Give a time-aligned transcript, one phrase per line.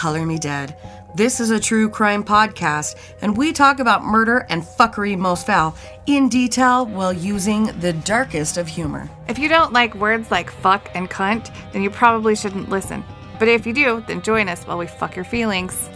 [0.00, 0.76] Welcome to Color Me Dead.
[1.14, 5.76] This is a true crime podcast, and we talk about murder and fuckery most foul
[6.06, 9.10] in detail while using the darkest of humor.
[9.28, 13.04] If you don't like words like fuck and cunt, then you probably shouldn't listen.
[13.38, 15.90] But if you do, then join us while we fuck your feelings.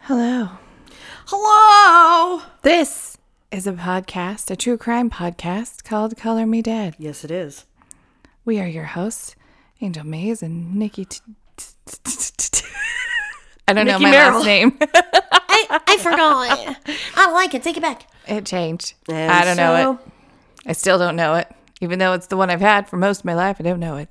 [0.00, 0.50] Hello.
[1.26, 2.42] Hello!
[2.62, 3.16] This
[3.50, 6.94] is a podcast, a true crime podcast called Color Me Dead.
[6.98, 7.64] Yes, it is.
[8.44, 9.34] We are your hosts,
[9.80, 11.04] Angel Mays and Nikki.
[11.04, 11.20] T-
[11.56, 12.00] t- t-
[12.36, 12.66] t- t-
[13.68, 14.36] I don't know my Merrill.
[14.38, 14.76] last name.
[14.80, 16.76] I, I forgot.
[16.88, 17.62] I don't like it.
[17.62, 18.06] Take it back.
[18.26, 18.94] it changed.
[19.08, 20.12] And I don't know so- it.
[20.68, 21.48] I still don't know it.
[21.80, 23.96] Even though it's the one I've had for most of my life, I don't know
[23.96, 24.08] it.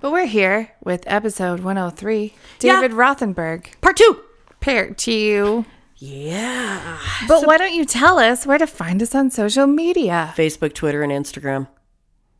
[0.00, 2.80] But we're here with episode 103 Yeah.
[2.80, 3.80] David Rothenberg.
[3.80, 4.20] Part two.
[4.60, 5.64] Paired to you.
[5.96, 6.98] Yeah.
[7.28, 10.34] But why don't you tell us where to find us on social media?
[10.36, 11.68] Facebook, Twitter, and Instagram.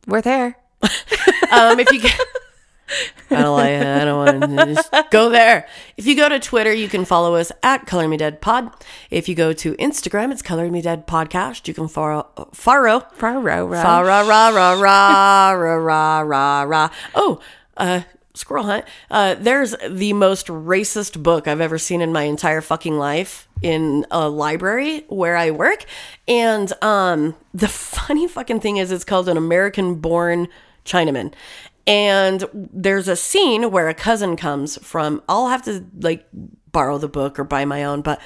[0.05, 0.57] We're there.
[1.53, 2.19] Um, if you get,
[3.29, 4.01] I don't like that.
[4.01, 5.67] I don't want to just go there.
[5.97, 8.71] If you go to Twitter, you can follow us at Color Me Dead Pod.
[9.09, 11.67] If you go to Instagram, it's Color Me Dead Podcast.
[11.67, 13.01] You can follow Faro.
[13.15, 13.41] Faro.
[13.81, 14.05] Faro.
[14.05, 16.89] Ra ra ra ra ra ra ra.
[17.15, 17.39] Oh,
[17.77, 18.01] uh,
[18.35, 18.85] Squirrel Hunt.
[19.11, 24.05] Uh, there's the most racist book I've ever seen in my entire fucking life in
[24.09, 25.85] a library where I work.
[26.27, 30.47] And um, the funny fucking thing is, it's called An American Born
[30.85, 31.33] Chinaman.
[31.85, 36.25] And there's a scene where a cousin comes from, I'll have to like
[36.71, 38.21] borrow the book or buy my own, but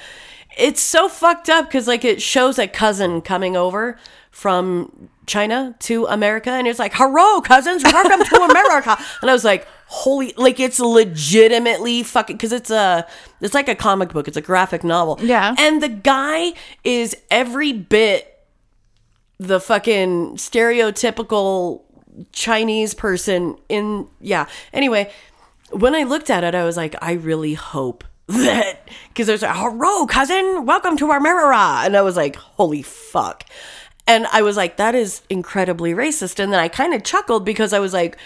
[0.56, 3.98] it's so fucked up because like it shows a cousin coming over
[4.30, 8.96] from China to America and it's like, hello cousins, welcome to America.
[9.20, 13.06] And I was like, holy, like it's legitimately fucking, because it's a,
[13.40, 15.18] it's like a comic book, it's a graphic novel.
[15.20, 15.54] Yeah.
[15.58, 16.52] And the guy
[16.84, 18.34] is every bit
[19.38, 21.82] the fucking stereotypical
[22.32, 24.46] Chinese person in yeah.
[24.72, 25.12] Anyway,
[25.70, 29.52] when I looked at it, I was like, I really hope that because there's a
[29.52, 33.44] hello cousin, welcome to our mirror, and I was like, holy fuck.
[34.06, 36.38] And I was like, that is incredibly racist.
[36.38, 38.16] And then I kind of chuckled because I was like,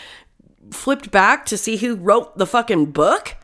[0.71, 3.37] flipped back to see who wrote the fucking book.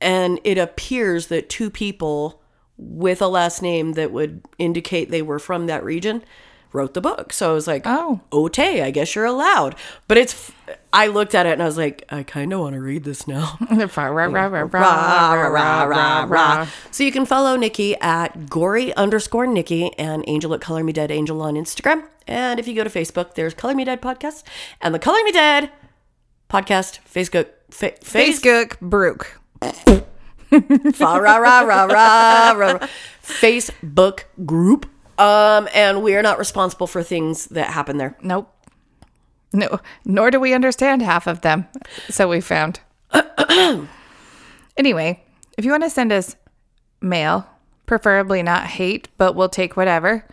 [0.00, 2.40] And it appears that two people
[2.76, 6.22] with a last name that would indicate they were from that region
[6.72, 7.32] wrote the book.
[7.32, 8.20] So I was like, Oh.
[8.32, 9.74] okay, I guess you're allowed.
[10.08, 10.52] But it's,
[10.92, 13.26] I looked at it and I was like, I kind of want to read this
[13.26, 13.56] now.
[16.90, 21.10] So you can follow Nikki at gory underscore Nikki and Angel at Color Me Dead
[21.10, 22.04] Angel on Instagram.
[22.26, 24.44] And if you go to Facebook, there's Color Me Dead podcast
[24.80, 25.70] and the Color Me Dead
[26.48, 27.46] podcast Facebook.
[27.70, 29.40] Fa- face- Facebook Brook.
[29.60, 32.78] Fa ra ra ra ra ra.
[33.22, 34.86] Facebook group.
[35.20, 38.16] Um, and we are not responsible for things that happen there.
[38.22, 38.50] Nope.
[39.52, 41.68] No, nor do we understand half of them.
[42.08, 42.80] So we found.
[44.78, 45.22] anyway,
[45.58, 46.36] if you want to send us
[47.02, 47.46] mail,
[47.84, 50.26] preferably not hate, but we'll take whatever,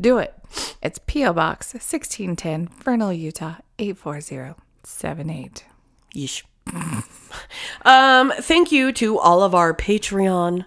[0.00, 0.34] do it.
[0.82, 1.34] It's P.O.
[1.34, 5.64] Box 1610, Vernal, Utah 84078.
[6.14, 6.42] Yeesh.
[7.84, 10.64] um, thank you to all of our Patreon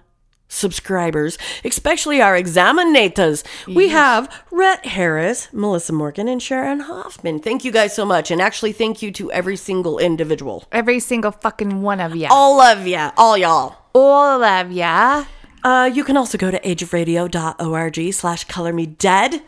[0.55, 3.43] subscribers, especially our examinators.
[3.67, 7.39] We have Rhett Harris, Melissa Morgan, and Sharon Hoffman.
[7.39, 8.31] Thank you guys so much.
[8.31, 10.66] And actually, thank you to every single individual.
[10.71, 12.27] Every single fucking one of you.
[12.31, 13.75] All of ya, all y'all.
[13.93, 15.25] All of ya.
[15.63, 19.41] Uh, you can also go to ageofradio.org slash color me dead.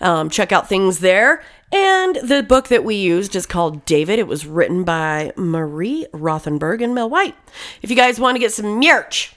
[0.00, 1.42] Um, check out things there.
[1.72, 4.18] And the book that we used is called David.
[4.18, 7.34] It was written by Marie Rothenberg and Mel White.
[7.82, 9.34] If you guys want to get some merch,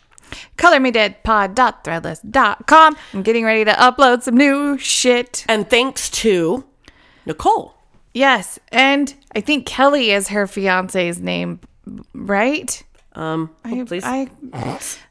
[0.57, 2.97] ColorMeDeadPod.threadless.com.
[3.13, 5.45] I'm getting ready to upload some new shit.
[5.47, 6.65] and thanks to
[7.25, 7.75] Nicole.
[8.13, 11.59] Yes, and I think Kelly is her fiance's name,
[12.13, 12.81] right?
[13.13, 14.03] Um, I, please.
[14.05, 14.29] I,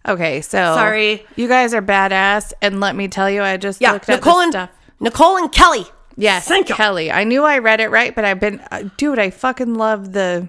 [0.07, 1.25] okay, so Sorry.
[1.37, 4.41] you guys are badass, and let me tell you, I just yeah, looked at Nicole
[4.41, 4.71] and stuff.
[4.99, 5.85] Nicole and Kelly.
[6.17, 6.75] Yes, Thank you.
[6.75, 7.13] Kelly.
[7.13, 9.19] I knew I read it right, but I've been, uh, dude.
[9.19, 10.49] I fucking love the,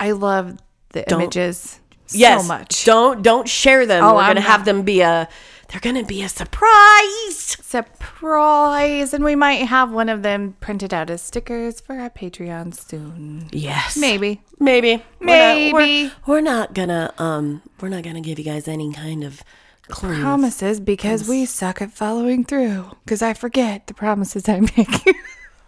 [0.00, 0.58] I love
[0.90, 1.78] the images
[2.12, 2.42] Yes.
[2.42, 2.84] so much.
[2.84, 4.02] Don't don't share them.
[4.04, 5.28] Oh, We're I'm gonna have them be a.
[5.68, 7.56] They're gonna be a surprise.
[7.60, 12.74] Surprise, and we might have one of them printed out as stickers for our Patreon
[12.74, 13.48] soon.
[13.52, 13.96] Yes.
[13.96, 14.40] Maybe.
[14.58, 15.02] Maybe.
[15.20, 16.12] We're not- we're- Maybe.
[16.26, 17.62] we're not gonna um.
[17.80, 19.42] We're not gonna give you guys any kind of
[19.88, 20.20] clues.
[20.20, 22.86] promises because we suck at following through.
[23.04, 25.16] Because I forget the promises I make.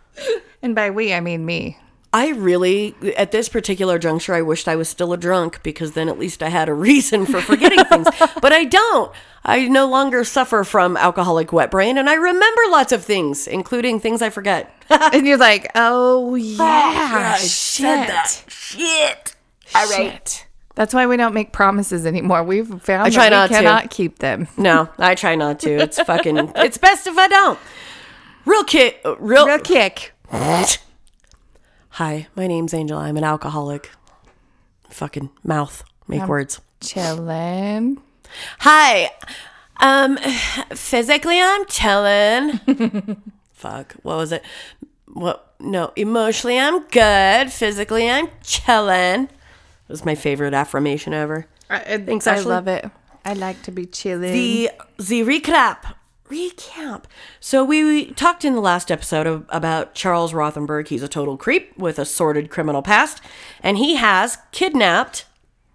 [0.63, 1.79] and by we, I mean me.
[2.13, 6.09] I really, at this particular juncture, I wished I was still a drunk because then
[6.09, 8.09] at least I had a reason for forgetting things.
[8.43, 9.13] But I don't.
[9.45, 14.01] I no longer suffer from alcoholic wet brain and I remember lots of things, including
[14.01, 14.75] things I forget.
[14.91, 17.49] and you're like, oh, oh yeah, I shit.
[17.51, 18.45] said that.
[18.49, 19.37] Shit.
[19.75, 20.29] All right.
[20.29, 20.47] Shit.
[20.75, 22.43] That's why we don't make promises anymore.
[22.43, 23.89] We've found I try that we not to.
[23.89, 24.49] keep them.
[24.57, 25.71] No, I try not to.
[25.71, 27.59] It's fucking, it's best if I don't.
[28.47, 30.13] Real kick, real, Real kick.
[31.95, 32.99] Hi, my name's Angel.
[32.99, 33.91] I'm an alcoholic.
[34.91, 35.83] Fucking mouth.
[36.09, 36.61] Make words.
[36.81, 37.99] Chillin'.
[38.61, 39.11] Hi.
[39.81, 40.17] Um
[40.75, 43.21] physically I'm chillin'.
[43.53, 43.95] Fuck.
[44.03, 44.43] What was it?
[45.07, 47.53] What no, emotionally I'm good.
[47.53, 49.25] Physically I'm chillin'.
[49.25, 49.31] It
[49.89, 51.47] was my favorite affirmation ever.
[51.69, 52.47] I, Thanks, I Ashley.
[52.47, 52.89] love it.
[53.25, 54.33] I like to be chilling.
[54.33, 55.95] The the recap.
[56.31, 57.05] Recap.
[57.41, 60.87] So we, talked in the last episode of, about Charles Rothenberg.
[60.89, 63.21] He's a total creep with a sordid criminal past,
[63.63, 65.25] and he has kidnapped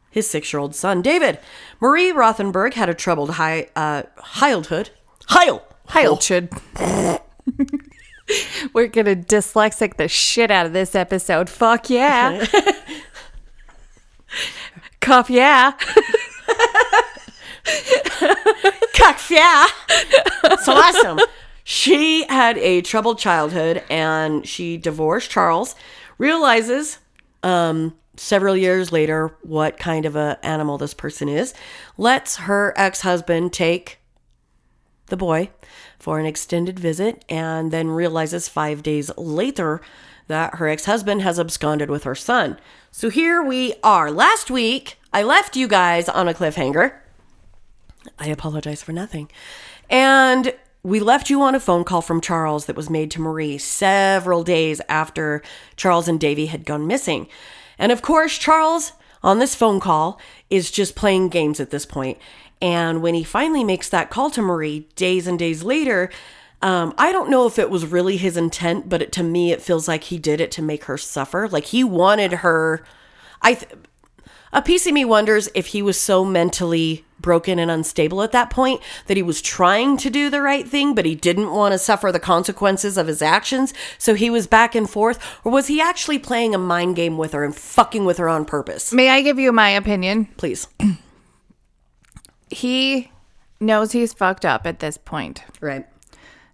[0.10, 1.40] his six-year-old son David.
[1.81, 4.92] Marie Rothenberg had a troubled high uh, childhood.
[5.28, 5.62] Heil.
[5.88, 6.18] Heil.
[8.74, 11.50] We're gonna dyslexic the shit out of this episode.
[11.50, 12.46] Fuck yeah.
[15.01, 15.74] Cough yeah.
[18.94, 19.66] Cuck, yeah.
[20.62, 21.20] so awesome.
[21.64, 25.76] She had a troubled childhood and she divorced Charles,
[26.20, 27.00] realizes
[27.42, 31.54] um, several years later what kind of an animal this person is,
[31.98, 34.00] lets her ex-husband take
[35.08, 35.50] the boy
[35.98, 39.82] for an extended visit and then realizes 5 days later
[40.28, 42.58] that her ex-husband has absconded with her son.
[42.92, 44.12] So here we are.
[44.12, 46.94] Last week I left you guys on a cliffhanger.
[48.19, 49.30] I apologize for nothing.
[49.90, 50.54] And
[50.84, 54.44] we left you on a phone call from Charles that was made to Marie several
[54.44, 55.42] days after
[55.75, 57.28] Charles and Davy had gone missing.
[57.80, 58.94] And of course, Charles
[59.24, 60.19] on this phone call
[60.50, 62.19] is just playing games at this point.
[62.62, 66.12] And when he finally makes that call to Marie days and days later,
[66.62, 69.62] um, I don't know if it was really his intent, but it, to me, it
[69.62, 71.48] feels like he did it to make her suffer.
[71.50, 72.86] Like he wanted her.
[73.42, 73.56] I.
[73.56, 73.72] Th-
[74.54, 78.50] a piece of me wonders if he was so mentally broken and unstable at that
[78.50, 81.80] point that he was trying to do the right thing, but he didn't want to
[81.80, 83.74] suffer the consequences of his actions.
[83.98, 85.20] So he was back and forth.
[85.44, 88.46] Or was he actually playing a mind game with her and fucking with her on
[88.46, 88.94] purpose?
[88.94, 90.26] May I give you my opinion?
[90.38, 90.68] Please.
[92.52, 93.12] He
[93.60, 95.44] knows he's fucked up at this point.
[95.60, 95.86] Right.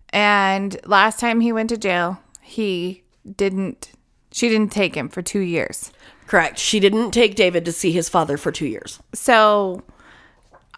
[0.10, 3.04] And last time he went to jail, he
[3.36, 3.92] didn't
[4.32, 5.92] she didn't take him for 2 years.
[6.31, 6.57] Correct.
[6.57, 9.01] She didn't take David to see his father for two years.
[9.13, 9.83] So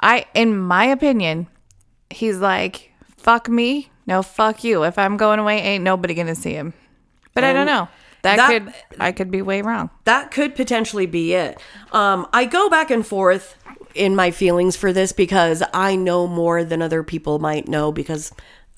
[0.02, 1.46] I in my opinion,
[2.10, 4.84] he's like, fuck me, no fuck you.
[4.84, 6.74] If I'm going away, ain't nobody gonna see him.
[7.36, 7.88] But I don't know.
[8.24, 9.92] That, that- could I could be way wrong.
[10.06, 11.62] that could potentially be it.
[11.92, 13.56] Um, I go back and forth
[13.94, 18.32] in my feelings for this because I know more than other people might know because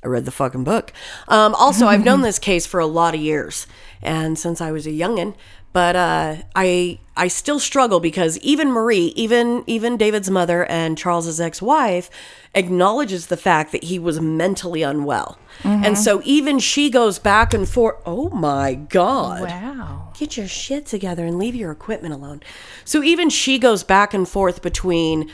[0.03, 0.91] I read the fucking book.
[1.29, 3.65] Um, also, I've known this case for a lot of years,
[4.01, 5.35] and since I was a youngin',
[5.75, 11.41] but uh, I I still struggle because even Marie, even even David's mother and Charles's
[11.41, 12.09] ex-wife,
[12.53, 17.67] acknowledges the fact that he was mentally unwell, and so even she goes back and
[17.67, 17.97] forth.
[18.05, 19.41] Oh my god!
[19.41, 20.13] Wow.
[20.17, 22.41] get your shit together and leave your equipment alone.
[22.85, 25.29] So even she goes back and forth between,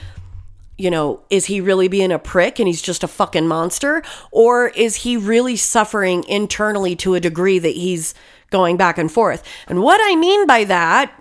[0.75, 4.01] you know, is he really being a prick and he's just a fucking monster?
[4.31, 8.15] Or is he really suffering internally to a degree that he's
[8.51, 9.43] going back and forth?
[9.67, 11.11] And what I mean by that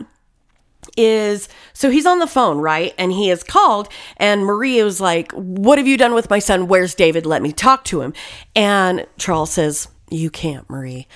[0.96, 2.94] is so he's on the phone, right?
[2.98, 6.68] And he is called, and Maria was like, What have you done with my son?
[6.68, 7.26] Where's David?
[7.26, 8.12] Let me talk to him.
[8.54, 11.06] And Charles says, You can't, Marie.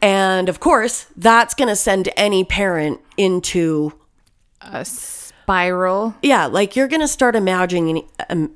[0.00, 3.92] And of course, that's going to send any parent into
[4.60, 6.14] A spiral.
[6.22, 8.08] yeah, like you're going to start imagining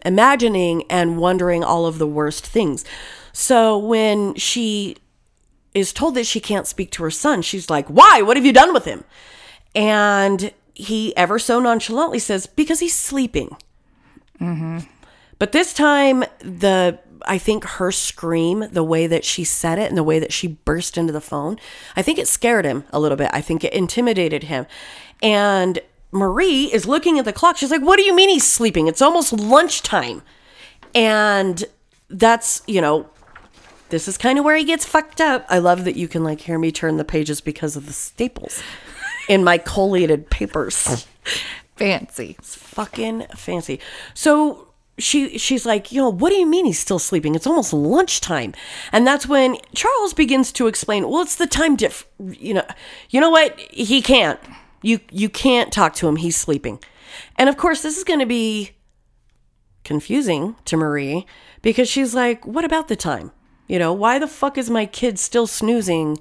[0.05, 2.85] imagining and wondering all of the worst things.
[3.33, 4.97] So when she
[5.75, 8.23] is told that she can't speak to her son, she's like, "Why?
[8.23, 9.05] What have you done with him?"
[9.75, 13.57] And he ever so nonchalantly says, "Because he's sleeping."
[14.41, 14.81] Mm-hmm.
[15.39, 19.97] But this time, the I think her scream, the way that she said it, and
[19.97, 21.59] the way that she burst into the phone,
[21.97, 23.31] I think it scared him a little bit.
[23.33, 24.67] I think it intimidated him.
[25.23, 25.79] And
[26.11, 27.57] Marie is looking at the clock.
[27.57, 28.87] She's like, "What do you mean he's sleeping?
[28.87, 30.23] It's almost lunchtime."
[30.95, 31.65] And
[32.09, 33.09] that's you know,
[33.93, 35.45] this is kind of where he gets fucked up.
[35.51, 38.63] I love that you can like hear me turn the pages because of the staples
[39.29, 41.07] in my collated papers
[41.77, 42.37] Fancy.
[42.41, 43.79] fucking fancy.
[44.15, 44.69] So
[44.99, 47.35] she she's like, you know, what do you mean he's still sleeping?
[47.35, 48.55] It's almost lunchtime.
[48.93, 52.67] And that's when Charles begins to explain, well, it's the time diff you know,
[53.11, 53.59] you know what?
[53.71, 54.41] He can't.
[54.81, 56.17] You you can't talk to him.
[56.17, 56.81] He's sleeping.
[57.37, 58.71] And of course, this is going to be
[59.85, 61.27] confusing to Marie
[61.61, 63.33] because she's like, what about the time?
[63.69, 66.19] You know, why the fuck is my kid still snoozing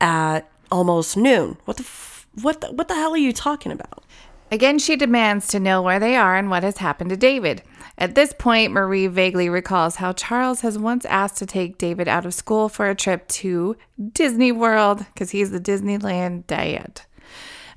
[0.00, 1.58] at almost noon?
[1.64, 4.04] What the f- what the, what the hell are you talking about?
[4.50, 7.62] Again, she demands to know where they are and what has happened to David.
[7.96, 12.26] At this point, Marie vaguely recalls how Charles has once asked to take David out
[12.26, 13.76] of school for a trip to
[14.12, 17.02] Disney World because he's the Disneyland dad.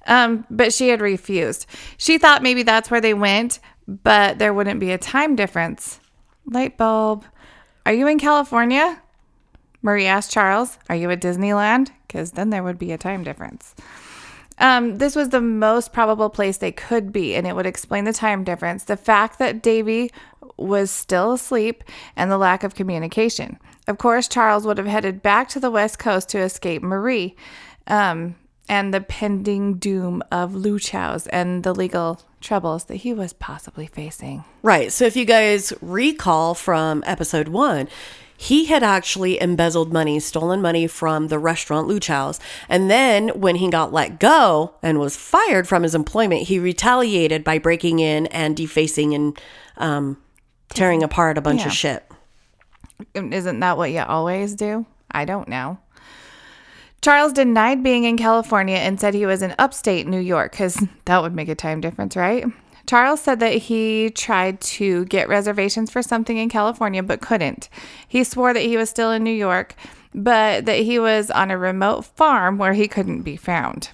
[0.08, 1.66] Um, but she had refused.
[1.98, 6.00] She thought maybe that's where they went, but there wouldn't be a time difference.
[6.46, 7.26] Light bulb.
[7.86, 9.02] Are you in California?
[9.86, 11.92] Marie asked Charles, Are you at Disneyland?
[12.08, 13.76] Because then there would be a time difference.
[14.58, 18.12] Um, this was the most probable place they could be, and it would explain the
[18.12, 20.10] time difference, the fact that Davy
[20.58, 21.84] was still asleep,
[22.16, 23.60] and the lack of communication.
[23.88, 27.36] Of course, Charles would have headed back to the West Coast to escape Marie
[27.86, 28.36] um,
[28.68, 34.46] and the pending doom of Luchow's and the legal troubles that he was possibly facing.
[34.64, 34.92] Right.
[34.92, 37.88] So if you guys recall from episode one,
[38.38, 42.40] he had actually embezzled money, stolen money from the restaurant Luchow's.
[42.68, 47.44] And then when he got let go and was fired from his employment, he retaliated
[47.44, 49.40] by breaking in and defacing and
[49.78, 50.18] um,
[50.70, 51.68] tearing apart a bunch Yeah.
[51.68, 52.12] of shit.
[53.14, 54.86] Isn't that what you always do?
[55.12, 55.78] I don't know.
[57.02, 61.22] Charles denied being in California and said he was in upstate New York because that
[61.22, 62.46] would make a time difference, right?
[62.88, 67.70] Charles said that he tried to get reservations for something in California but couldn't.
[68.08, 69.76] He swore that he was still in New York,
[70.14, 73.90] but that he was on a remote farm where he couldn't be found.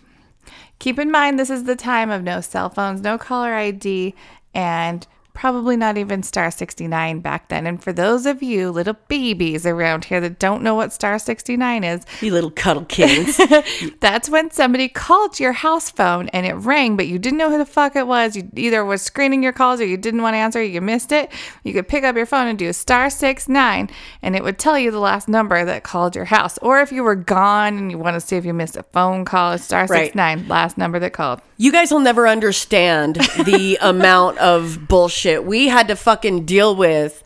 [0.80, 4.14] Keep in mind, this is the time of no cell phones, no caller ID,
[4.54, 7.66] and probably not even Star 69 back then.
[7.66, 11.84] And for those of you little babies around here that don't know what Star 69
[11.84, 13.40] is, You little cuddle kids.
[14.02, 17.58] that's when somebody called your house phone and it rang, but you didn't know who
[17.58, 18.36] the fuck it was.
[18.36, 21.32] You either was screening your calls or you didn't want to answer, you missed it.
[21.64, 23.90] You could pick up your phone and do star 69
[24.22, 26.58] and it would tell you the last number that called your house.
[26.60, 29.26] Or if you were gone and you want to see if you missed a phone
[29.26, 30.16] call, star Right.
[30.48, 31.42] last number that called.
[31.58, 37.24] You guys will never understand the amount of bullshit we had to fucking deal with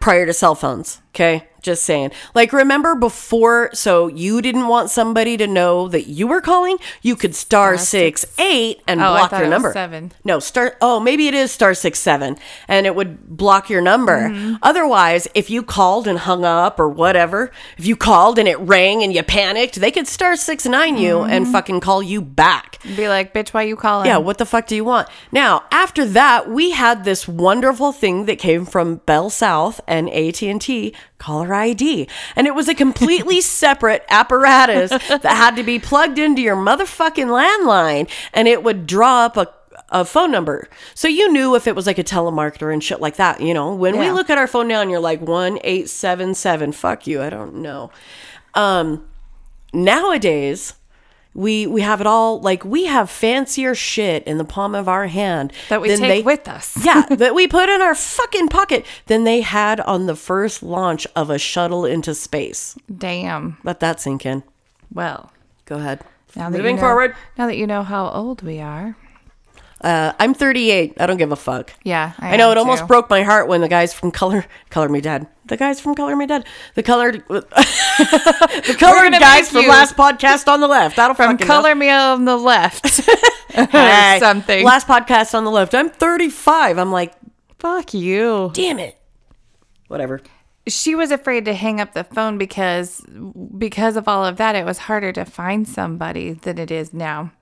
[0.00, 1.00] prior to cell phones.
[1.10, 1.49] Okay.
[1.62, 2.10] Just saying.
[2.34, 6.78] Like, remember before, so you didn't want somebody to know that you were calling?
[7.02, 9.72] You could star, six, eight and Oh, block your number.
[9.72, 10.12] seven.
[10.24, 10.76] No, star.
[10.80, 14.28] Oh, maybe it is star six seven, and it would block your number.
[14.30, 14.54] Mm-hmm.
[14.62, 19.02] Otherwise, if you called and hung up or whatever, if you called and it rang
[19.02, 21.52] and you panicked, they could star six nine you and Mm-hmm.
[21.52, 22.78] fucking call you back.
[22.96, 24.06] Be like, bitch, why you calling?
[24.06, 25.08] Yeah, what the fuck do you want?
[25.32, 30.94] Now, after that, we had this wonderful thing that came from Bell South and AT&T,
[31.20, 32.08] caller ID.
[32.34, 37.26] And it was a completely separate apparatus that had to be plugged into your motherfucking
[37.26, 39.52] landline and it would draw up a
[39.92, 40.68] a phone number.
[40.94, 43.74] So you knew if it was like a telemarketer and shit like that, you know.
[43.74, 47.56] When we look at our phone now and you're like 1877, fuck you, I don't
[47.56, 47.90] know.
[48.54, 49.04] Um
[49.72, 50.74] nowadays
[51.34, 55.06] we we have it all like we have fancier shit in the palm of our
[55.06, 56.76] hand That we take they- with us.
[56.84, 61.06] yeah that we put in our fucking pocket than they had on the first launch
[61.14, 63.58] of a shuttle into space Damn.
[63.64, 64.42] let that sink in
[64.92, 65.32] Well,
[65.66, 66.00] go ahead
[66.36, 68.96] now that moving you know, forward Now that you know how old we are.
[69.82, 73.08] Uh, i'm 38 i don't give a fuck Yeah, I know am it almost broke
[73.10, 76.26] my heart when the guys from Color Color Me Dead, the guys from Color Me
[76.26, 76.44] Dead,
[76.74, 80.96] the colored, the colored guys from last podcast on the left.
[80.96, 83.00] That'll From color me on the left.
[83.56, 84.64] Or something.
[84.64, 85.74] Last podcast on the left.
[85.74, 86.78] I'm 35.
[86.78, 87.12] I'm like,
[87.58, 88.50] Fuck you.
[88.54, 88.96] damn it.
[89.88, 90.20] Whatever.
[90.68, 93.00] She was afraid to hang up the phone because
[93.58, 97.32] because of all of that, it was harder to find somebody than it is now.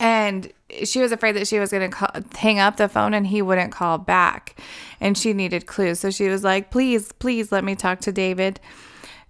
[0.00, 0.50] And
[0.84, 3.72] she was afraid that she was going to hang up the phone and he wouldn't
[3.72, 4.60] call back.
[5.00, 6.00] And she needed clues.
[6.00, 8.60] So she was like, please, please let me talk to David.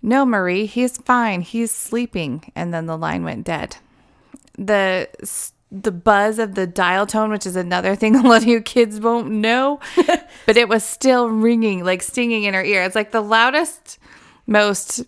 [0.03, 1.41] No, Marie, he's fine.
[1.41, 2.53] He's sleeping.
[2.55, 3.77] And then the line went dead.
[4.59, 5.09] The
[5.73, 9.01] the buzz of the dial tone, which is another thing a lot of you kids
[9.01, 9.81] won't know,
[10.47, 12.85] but it was still ringing, like stinging in her ear.
[12.85, 13.99] It's like the loudest,
[14.47, 15.05] most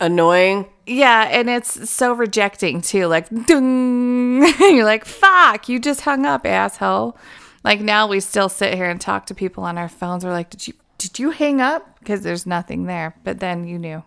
[0.00, 0.66] Annoying.
[0.90, 3.06] Yeah, and it's so rejecting too.
[3.06, 4.42] Like, dung.
[4.60, 7.16] you're like, fuck, you just hung up, asshole.
[7.62, 10.24] Like now we still sit here and talk to people on our phones.
[10.24, 11.98] We're like, did you did you hang up?
[11.98, 13.16] Because there's nothing there.
[13.24, 14.04] But then you knew.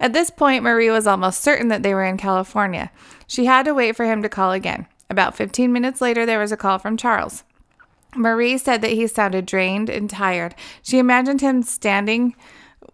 [0.00, 2.90] At this point, Marie was almost certain that they were in California.
[3.26, 4.86] She had to wait for him to call again.
[5.10, 7.44] About 15 minutes later, there was a call from Charles.
[8.16, 10.54] Marie said that he sounded drained and tired.
[10.82, 12.34] She imagined him standing,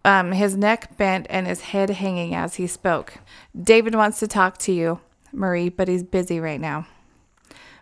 [0.07, 3.15] um, his neck bent and his head hanging as he spoke.
[3.61, 5.01] David wants to talk to you,
[5.33, 6.87] Marie, but he's busy right now.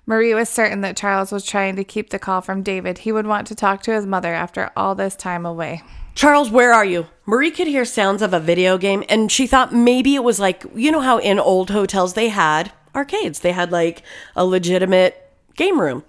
[0.07, 2.99] Marie was certain that Charles was trying to keep the call from David.
[2.99, 5.83] He would want to talk to his mother after all this time away.
[6.15, 7.05] Charles, where are you?
[7.27, 10.65] Marie could hear sounds of a video game and she thought maybe it was like,
[10.73, 14.01] you know how in old hotels they had arcades, they had like
[14.35, 16.03] a legitimate game room.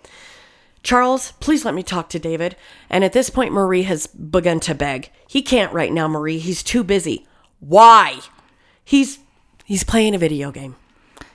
[0.87, 2.55] Charles, please let me talk to David.
[2.88, 5.11] And at this point, Marie has begun to beg.
[5.28, 6.38] He can't right now, Marie.
[6.38, 7.26] He's too busy.
[7.59, 8.21] Why?
[8.85, 9.19] He's
[9.64, 10.76] he's playing a video game.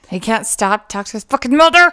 [0.09, 0.87] He can't stop.
[0.87, 1.91] Talk to his fucking mother.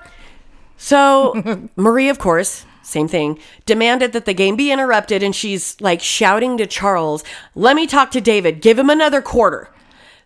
[0.77, 6.01] So Marie, of course, same thing, demanded that the game be interrupted, and she's like
[6.01, 7.25] shouting to Charles,
[7.57, 8.63] "Let me talk to David.
[8.63, 9.75] Give him another quarter."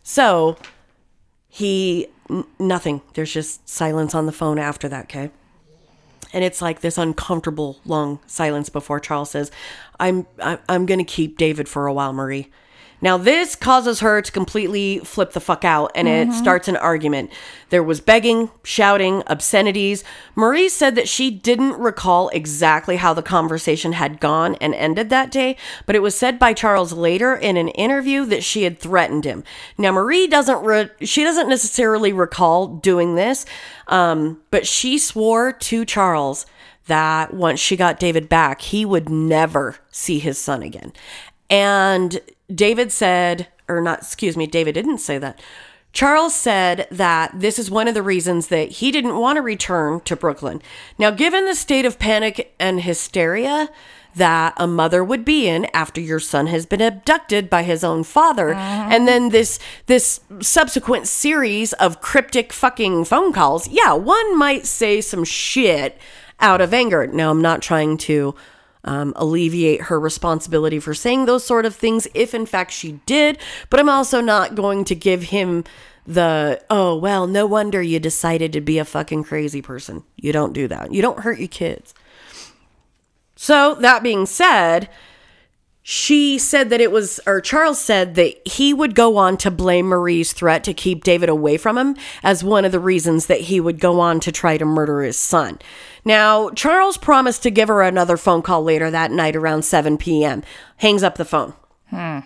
[0.03, 0.59] So
[1.49, 3.01] he n- nothing.
[3.15, 5.05] There's just silence on the phone after that.
[5.05, 5.31] Okay.
[6.33, 9.51] And it's like this uncomfortable long silence before Charles says,
[10.01, 12.51] "I'm I- I'm gonna keep David for a while, Marie."
[13.03, 17.31] Now this causes her to completely flip the fuck out, and it starts an argument.
[17.71, 20.05] There was begging, shouting, obscenities.
[20.37, 25.33] Marie said that she didn't recall exactly how the conversation had gone and ended that
[25.33, 29.25] day, but it was said by Charles later in an interview that she had threatened
[29.25, 29.43] him.
[29.77, 33.45] Now Marie doesn't re- she doesn't necessarily recall doing this,
[33.89, 36.47] um, but she swore to Charles
[36.87, 40.93] that once she got David back, he would never see his son again.
[41.51, 42.21] And
[42.55, 45.41] David said, or not, excuse me, David didn't say that.
[45.93, 50.01] Charles said that this is one of the reasons that he didn't want to return
[50.01, 50.63] to Brooklyn.
[50.99, 53.69] Now, given the state of panic and hysteria
[54.15, 58.05] that a mother would be in after your son has been abducted by his own
[58.05, 58.89] father, uh-huh.
[58.91, 65.01] and then this this subsequent series of cryptic fucking phone calls, yeah, one might say
[65.01, 65.99] some shit
[66.41, 67.07] out of anger.
[67.07, 68.35] Now, I'm not trying to
[68.85, 73.39] um, alleviate her responsibility for saying those sort of things if in fact she did.
[73.71, 75.65] But i'm also not going to give him
[76.05, 80.03] the oh well no wonder you decided to be a fucking crazy person.
[80.17, 80.93] You don't do that.
[80.93, 81.95] You don't hurt your kids.
[83.37, 84.89] So that being said
[85.83, 89.87] she said that it was, or Charles said that he would go on to blame
[89.89, 93.61] Marie's threat to keep David away from him as one of the reasons that he
[93.61, 95.59] would go on to try to murder his son.
[96.05, 100.43] Now, Charles promised to give her another phone call later that night around 7 p.m.
[100.77, 101.55] Hangs up the phone.
[101.91, 102.21] Hmm.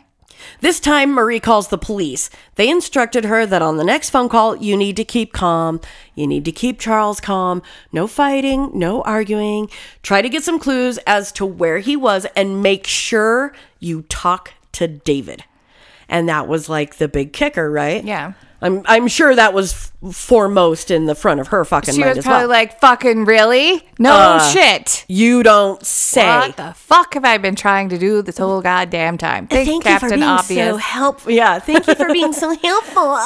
[0.61, 2.31] This time, Marie calls the police.
[2.57, 5.81] They instructed her that on the next phone call, you need to keep calm.
[6.15, 7.63] You need to keep Charles calm.
[7.93, 9.69] No fighting, no arguing.
[10.03, 14.55] Try to get some clues as to where he was and make sure you talk
[14.73, 15.45] to David.
[16.09, 18.05] And that was like the big kicker, right?
[18.05, 18.35] Yeah.
[18.62, 22.11] I'm I'm sure that was f- foremost in the front of her fucking She mind
[22.11, 22.57] was as probably well.
[22.57, 23.83] like, fucking really?
[23.99, 25.05] No Uh, shit.
[25.09, 26.27] you don't say.
[26.27, 29.47] What the fuck have I been trying to do this whole goddamn time?
[29.47, 30.69] Thanks, Thank Captain you for being Obvious.
[30.71, 31.33] so helpful.
[31.33, 33.19] Yeah, thank you For being so helpful.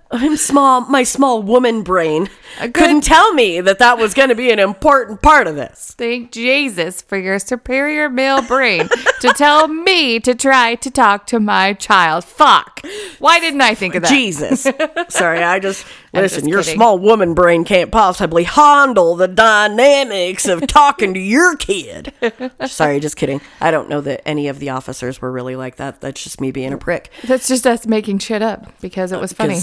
[0.10, 0.82] I'm small.
[0.82, 2.28] My small woman brain
[2.60, 5.94] good- couldn't tell me that that was going to be an important part of this.
[5.98, 8.88] Thank Jesus for your superior male brain
[9.20, 12.24] to tell me to try to talk to my child.
[12.24, 12.84] Fuck.
[13.18, 14.10] Why didn't I think of that?
[14.10, 14.66] Jesus.
[15.08, 16.40] Sorry, I just I'm listen.
[16.40, 22.12] just your small woman brain can't possibly handle the dynamics of talking to your kid.
[22.66, 23.40] Sorry, just kidding.
[23.60, 26.00] I don't know that any of the officers were really like that.
[26.00, 27.10] That's just me being a prick.
[27.24, 29.58] That's just us making shit up because it uh, was funny.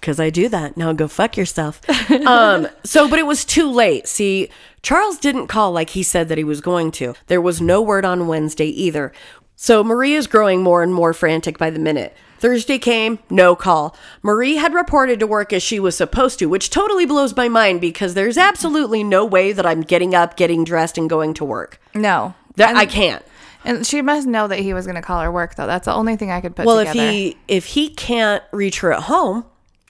[0.00, 0.76] Because I do that.
[0.76, 1.80] Now go fuck yourself.
[2.10, 4.06] um, so, but it was too late.
[4.06, 4.48] See,
[4.82, 7.14] Charles didn't call like he said that he was going to.
[7.26, 9.12] There was no word on Wednesday either.
[9.56, 12.16] So Marie is growing more and more frantic by the minute.
[12.38, 13.96] Thursday came, no call.
[14.22, 17.80] Marie had reported to work as she was supposed to, which totally blows my mind
[17.80, 21.80] because there's absolutely no way that I'm getting up, getting dressed, and going to work.
[21.94, 22.34] No.
[22.54, 23.24] That and, I can't.
[23.64, 25.66] and she must know that he was going to call her work, though.
[25.66, 27.00] That's the only thing I could put Well, together.
[27.00, 29.44] if he if he can't reach her at home,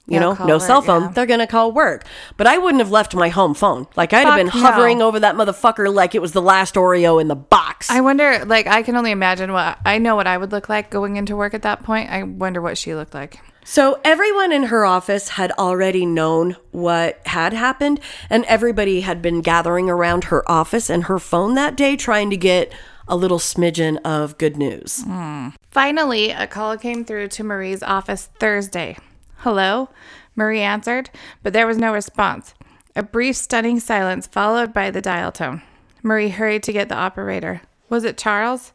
[0.09, 1.11] you know, no cell phone, yeah.
[1.11, 2.05] they're gonna call work.
[2.37, 3.87] But I wouldn't have left my home phone.
[3.95, 4.71] Like I'd have been Fuck no.
[4.71, 7.89] hovering over that motherfucker like it was the last Oreo in the box.
[7.89, 10.89] I wonder, like, I can only imagine what I know what I would look like
[10.89, 12.09] going into work at that point.
[12.09, 13.39] I wonder what she looked like.
[13.63, 19.41] so everyone in her office had already known what had happened, and everybody had been
[19.41, 22.73] gathering around her office and her phone that day, trying to get
[23.07, 25.03] a little smidgen of good news.
[25.03, 25.49] Hmm.
[25.71, 28.97] Finally, a call came through to Marie's office Thursday.
[29.43, 29.87] Hello?
[30.35, 31.09] Marie answered,
[31.43, 32.53] but there was no response.
[32.93, 35.61] A brief, stunning silence followed by the dial tone.
[36.03, 37.61] Marie hurried to get the operator.
[37.87, 38.73] Was it Charles?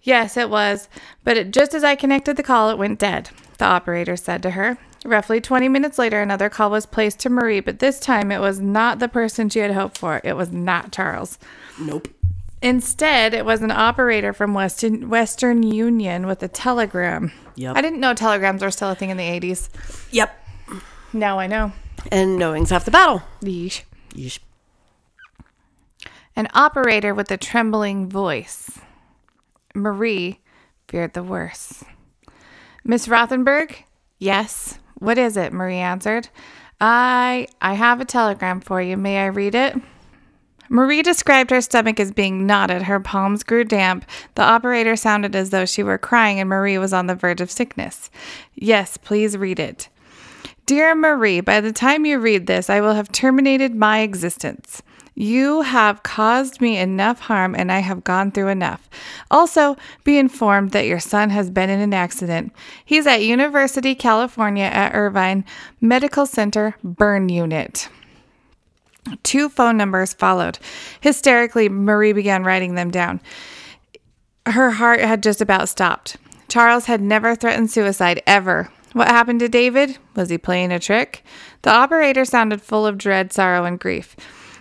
[0.00, 0.88] Yes, it was,
[1.24, 4.50] but it, just as I connected the call, it went dead, the operator said to
[4.50, 4.78] her.
[5.04, 8.60] Roughly 20 minutes later, another call was placed to Marie, but this time it was
[8.60, 10.20] not the person she had hoped for.
[10.22, 11.36] It was not Charles.
[11.80, 12.06] Nope.
[12.62, 17.32] Instead, it was an operator from Western Western Union with a telegram.
[17.54, 17.76] Yep.
[17.76, 19.70] I didn't know telegrams were still a thing in the 80s.
[20.10, 20.36] Yep.
[21.12, 21.72] Now I know.
[22.12, 23.22] And knowing's half the battle.
[23.42, 23.82] Yeesh.
[24.10, 24.38] Yeesh.
[26.36, 28.78] An operator with a trembling voice.
[29.74, 30.40] Marie
[30.88, 31.84] feared the worst.
[32.84, 33.74] Miss Rothenberg?
[34.18, 34.78] Yes.
[34.98, 35.52] What is it?
[35.52, 36.28] Marie answered.
[36.80, 38.96] I I have a telegram for you.
[38.96, 39.76] May I read it?
[40.72, 42.82] Marie described her stomach as being knotted.
[42.82, 44.04] Her palms grew damp.
[44.36, 47.50] The operator sounded as though she were crying, and Marie was on the verge of
[47.50, 48.08] sickness.
[48.54, 49.88] Yes, please read it.
[50.66, 54.80] Dear Marie, by the time you read this, I will have terminated my existence.
[55.16, 58.88] You have caused me enough harm and I have gone through enough.
[59.30, 62.52] Also, be informed that your son has been in an accident.
[62.84, 65.44] He's at University, California at Irvine
[65.80, 67.88] Medical Center Burn Unit.
[69.22, 70.58] Two phone numbers followed.
[71.00, 73.20] Hysterically, Marie began writing them down.
[74.46, 76.16] Her heart had just about stopped.
[76.48, 78.70] Charles had never threatened suicide, ever.
[78.92, 79.98] What happened to David?
[80.16, 81.24] Was he playing a trick?
[81.62, 84.16] The operator sounded full of dread, sorrow, and grief.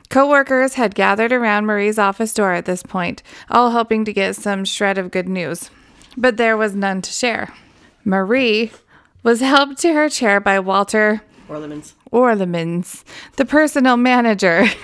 [0.09, 4.65] Co-workers had gathered around Marie's office door at this point, all hoping to get some
[4.65, 5.69] shred of good news.
[6.17, 7.53] But there was none to share.
[8.03, 8.71] Marie
[9.23, 11.93] was helped to her chair by Walter Orlemans.
[12.11, 13.03] Orlemans,
[13.35, 14.65] the personal manager.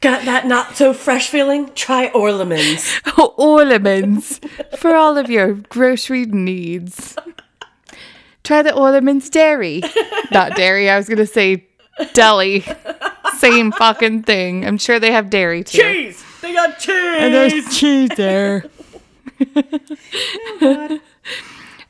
[0.00, 1.70] Got that not so fresh feeling?
[1.74, 3.02] Try Orlemans.
[3.36, 7.16] Orlemans for all of your grocery needs.
[8.42, 9.82] Try the Orlemans dairy.
[10.32, 11.66] Not dairy, I was going to say
[12.14, 12.64] deli.
[13.36, 14.64] Same fucking thing.
[14.64, 15.82] I'm sure they have dairy too.
[15.82, 16.24] Cheese!
[16.40, 17.16] They got cheese!
[17.18, 18.64] And there's cheese there.
[20.62, 20.98] Oh,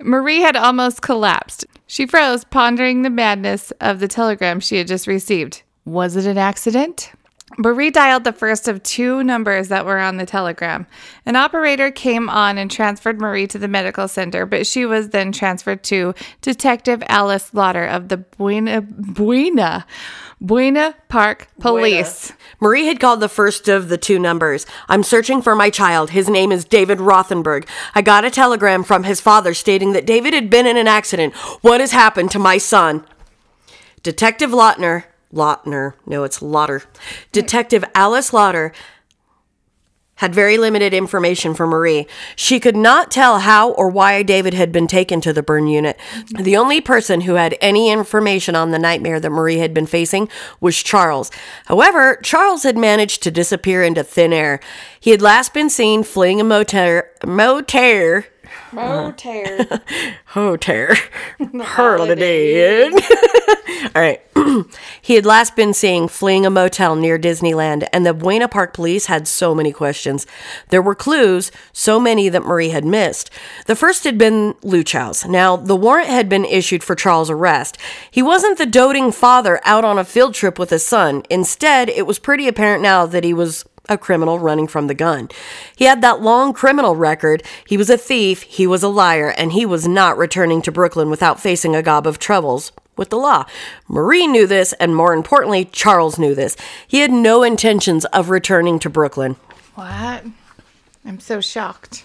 [0.03, 1.67] Marie had almost collapsed.
[1.92, 5.64] She froze, pondering the madness of the telegram she had just received.
[5.85, 7.11] Was it an accident?
[7.59, 10.87] Marie dialed the first of two numbers that were on the telegram.
[11.27, 15.33] An operator came on and transferred Marie to the medical center, but she was then
[15.33, 19.85] transferred to Detective Alice Lauder of the Buena Buena
[20.41, 22.33] Buena Park Police.
[22.61, 24.65] Marie had called the first of the two numbers.
[24.89, 26.11] I'm searching for my child.
[26.11, 27.69] His name is David Rothenberg.
[27.95, 31.35] I got a telegram from his father stating that David had been in an accident.
[31.61, 33.05] What has happened to my son?
[34.03, 36.83] Detective Lautner, Lautner, no, it's Lauder.
[37.33, 38.73] Detective Alice Lauder
[40.21, 42.07] had very limited information for Marie.
[42.37, 45.99] She could not tell how or why David had been taken to the burn unit.
[46.38, 50.29] The only person who had any information on the nightmare that Marie had been facing
[50.61, 51.31] was Charles.
[51.66, 54.61] However, Charles had managed to disappear into thin air.
[55.01, 58.25] He had last been seen fleeing a motel, motel,
[58.73, 59.67] Motor.
[59.71, 59.79] Uh-huh.
[60.27, 60.95] hotel,
[61.61, 62.95] holiday Inn.
[63.95, 64.21] All right.
[65.03, 69.07] he had last been seen fleeing a motel near Disneyland, and the Buena Park police
[69.07, 70.27] had so many questions.
[70.69, 73.31] There were clues, so many that Marie had missed.
[73.67, 75.27] The first had been Luchow's.
[75.27, 77.79] Now, the warrant had been issued for Charles' arrest.
[78.11, 81.23] He wasn't the doting father out on a field trip with his son.
[81.31, 85.29] Instead, it was pretty apparent now that he was a criminal running from the gun.
[85.76, 87.42] He had that long criminal record.
[87.66, 91.11] He was a thief, he was a liar, and he was not returning to Brooklyn
[91.11, 93.44] without facing a gob of troubles with the law.
[93.88, 96.57] Marie knew this, and more importantly, Charles knew this.
[96.87, 99.37] He had no intentions of returning to Brooklyn.
[99.74, 100.24] what?
[101.05, 102.05] I'm so shocked.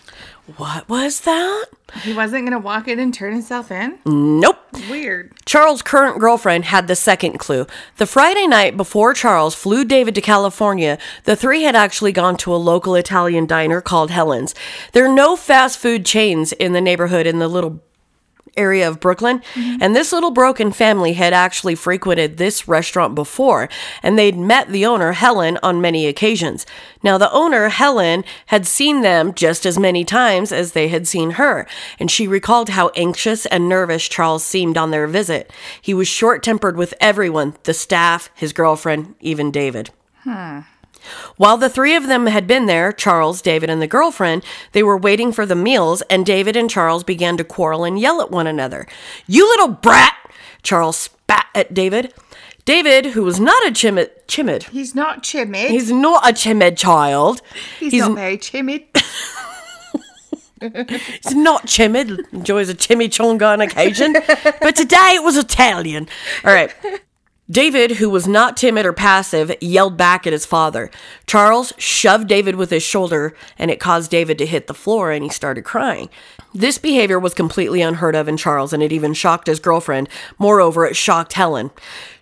[0.58, 1.66] What was that?
[2.04, 3.98] He wasn't going to walk in and turn himself in?
[4.06, 4.60] Nope.
[4.90, 5.34] Weird.
[5.46, 7.66] Charles' current girlfriend had the second clue.
[7.98, 12.54] The Friday night before Charles flew David to California, the three had actually gone to
[12.54, 14.54] a local Italian diner called Helen's.
[14.92, 17.82] There are no fast food chains in the neighborhood in the little
[18.58, 19.78] area of Brooklyn, mm-hmm.
[19.82, 23.70] and this little broken family had actually frequented this restaurant before,
[24.02, 26.65] and they'd met the owner, Helen, on many occasions.
[27.04, 31.32] Now, the owner, Helen, had seen them just as many times as they had seen
[31.32, 31.68] her,
[32.00, 35.52] and she recalled how anxious and nervous Charles seemed on their visit.
[35.82, 39.91] He was short tempered with everyone the staff, his girlfriend, even David.
[41.38, 44.98] While the three of them had been there, Charles, David, and the girlfriend, they were
[44.98, 48.48] waiting for the meals, and David and Charles began to quarrel and yell at one
[48.48, 48.88] another.
[49.28, 50.15] You little brat!
[50.63, 52.13] Charles spat at David.
[52.65, 55.70] David, who was not a chimid, chimid, He's not timid.
[55.70, 57.41] he's not a timid child.
[57.80, 58.84] He's, he's- not very timid.
[60.62, 64.13] He's not timid, enjoys a chimichanga on occasion,
[64.62, 66.08] but today it was Italian.
[66.44, 66.74] All right.
[67.50, 70.90] David, who was not timid or passive, yelled back at his father.
[71.28, 75.24] Charles shoved David with his shoulder, and it caused David to hit the floor, and
[75.24, 76.10] he started crying.
[76.56, 80.10] This behavior was completely unheard of in Charles, and it even shocked his girlfriend.
[80.40, 81.70] Moreover, it shocked Helen.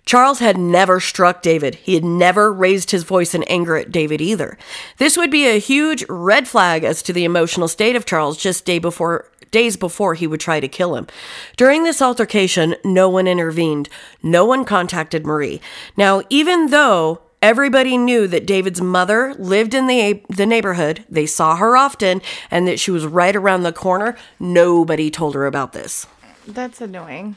[0.04, 1.76] Charles had never struck David.
[1.76, 4.58] He had never raised his voice in anger at David either.
[4.98, 8.66] This would be a huge red flag as to the emotional state of Charles just
[8.66, 11.06] day before days before he would try to kill him.
[11.56, 13.88] During this altercation, no one intervened.
[14.22, 15.60] No one contacted Marie.
[15.96, 21.56] Now, even though everybody knew that David's mother lived in the the neighborhood, they saw
[21.56, 26.06] her often, and that she was right around the corner, nobody told her about this.
[26.48, 27.36] That's annoying.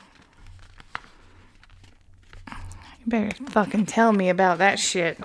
[2.47, 5.19] You better fucking tell me about that shit.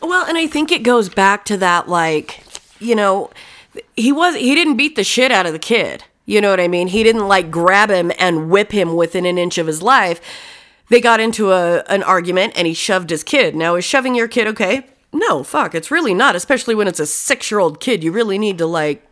[0.00, 2.44] Well, and I think it goes back to that like,
[2.78, 3.30] you know,
[3.96, 6.04] he was he didn't beat the shit out of the kid.
[6.24, 6.88] You know what I mean?
[6.88, 10.20] He didn't like grab him and whip him within an inch of his life.
[10.88, 13.54] They got into a an argument and he shoved his kid.
[13.54, 14.86] Now is shoving your kid okay?
[15.12, 18.04] No, fuck, it's really not, especially when it's a 6-year-old kid.
[18.04, 19.06] You really need to like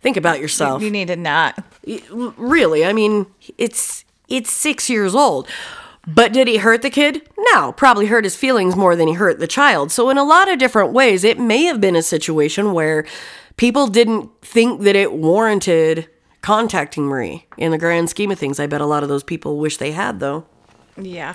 [0.00, 0.82] think about yourself.
[0.82, 1.62] You need to not.
[2.10, 5.48] really, I mean, it's it's 6 years old.
[6.06, 7.28] But did he hurt the kid?
[7.52, 9.92] No, probably hurt his feelings more than he hurt the child.
[9.92, 13.04] So, in a lot of different ways, it may have been a situation where
[13.58, 16.08] people didn't think that it warranted
[16.40, 17.44] contacting Marie.
[17.58, 19.92] In the grand scheme of things, I bet a lot of those people wish they
[19.92, 20.46] had, though.
[20.96, 21.34] Yeah.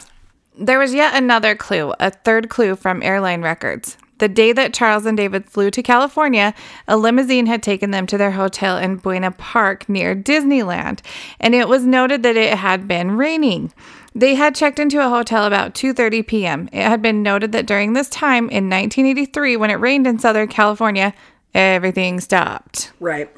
[0.58, 3.98] There was yet another clue, a third clue from airline records.
[4.20, 6.54] The day that Charles and David flew to California,
[6.88, 11.02] a limousine had taken them to their hotel in Buena Park near Disneyland,
[11.40, 13.74] and it was noted that it had been raining.
[14.16, 16.70] They had checked into a hotel about 2:30 p.m.
[16.72, 20.48] It had been noted that during this time in 1983 when it rained in Southern
[20.48, 21.14] California,
[21.54, 22.92] everything stopped.
[23.00, 23.30] Right.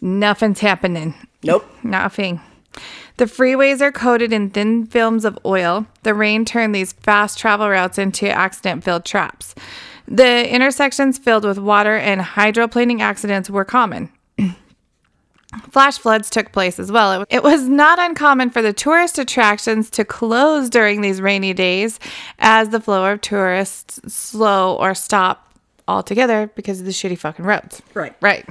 [0.00, 1.14] Nothing's happening.
[1.42, 1.68] Nope.
[1.82, 2.40] Nothing.
[3.16, 5.86] The freeways are coated in thin films of oil.
[6.04, 9.56] The rain turned these fast travel routes into accident filled traps.
[10.06, 14.10] The intersections filled with water and hydroplaning accidents were common.
[15.70, 17.24] Flash floods took place as well.
[17.28, 21.98] It was not uncommon for the tourist attractions to close during these rainy days
[22.38, 25.47] as the flow of tourists slow or stop
[25.88, 27.82] altogether because of the shitty fucking roads.
[27.94, 28.14] Right.
[28.20, 28.46] Right.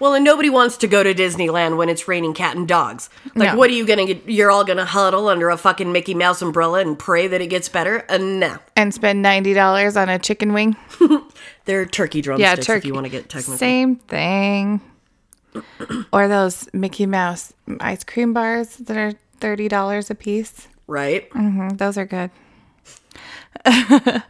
[0.00, 3.10] Well, and nobody wants to go to Disneyland when it's raining cat and dogs.
[3.34, 3.56] Like, No.
[3.58, 4.26] what are you gonna get?
[4.26, 7.68] You're all gonna huddle under a fucking Mickey Mouse umbrella and pray that it gets
[7.68, 8.06] better?
[8.08, 8.56] Uh, no.
[8.76, 10.74] And spend $90 on a chicken wing.
[11.66, 12.78] They're turkey Yeah, drumsticks turkey.
[12.78, 13.58] if you want to get technical.
[13.58, 14.80] Same thing.
[16.14, 20.66] or those Mickey Mouse ice cream bars that are $30 a piece.
[20.86, 21.28] Right?
[21.32, 22.30] Mm, Those are good.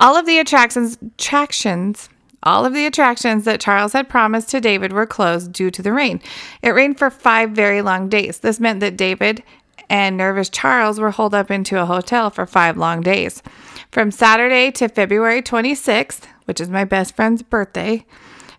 [0.00, 2.08] all of the attractions attractions
[2.44, 5.94] all of the attractions that Charles had promised to David were closed due to the
[5.94, 6.20] rain.
[6.62, 8.38] It rained for 5 very long days.
[8.38, 9.42] This meant that David
[9.88, 13.42] and nervous Charles were holed up into a hotel for 5 long days.
[13.90, 18.04] From Saturday to February 26th, which is my best friend's birthday,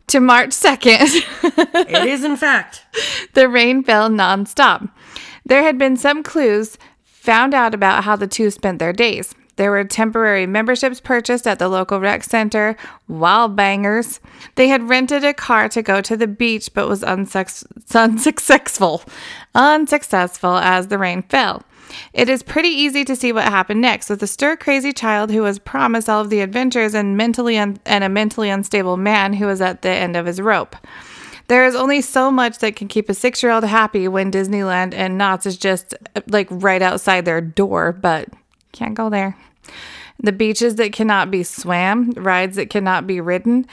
[0.08, 1.24] to March 2nd.
[1.90, 2.86] it is, in fact.
[3.34, 4.90] the rain fell nonstop.
[5.46, 9.36] There had been some clues found out about how the two spent their days.
[9.58, 12.76] There were temporary memberships purchased at the local rec center,
[13.08, 14.20] wild bangers.
[14.56, 17.66] They had rented a car to go to the beach but was unsuc-
[17.96, 19.04] unsuccessful.
[19.54, 21.64] Unsuccessful as the rain fell.
[22.14, 25.42] It is pretty easy to see what happened next with a stir crazy child who
[25.42, 29.46] was promised all of the adventures and mentally un- and a mentally unstable man who
[29.46, 30.76] was at the end of his rope.
[31.48, 34.94] There is only so much that can keep a six year old happy when Disneyland
[34.94, 35.94] and Knott's is just
[36.28, 38.30] like right outside their door, but
[38.76, 39.36] can't go there.
[40.22, 43.66] The beaches that cannot be swam, rides that cannot be ridden.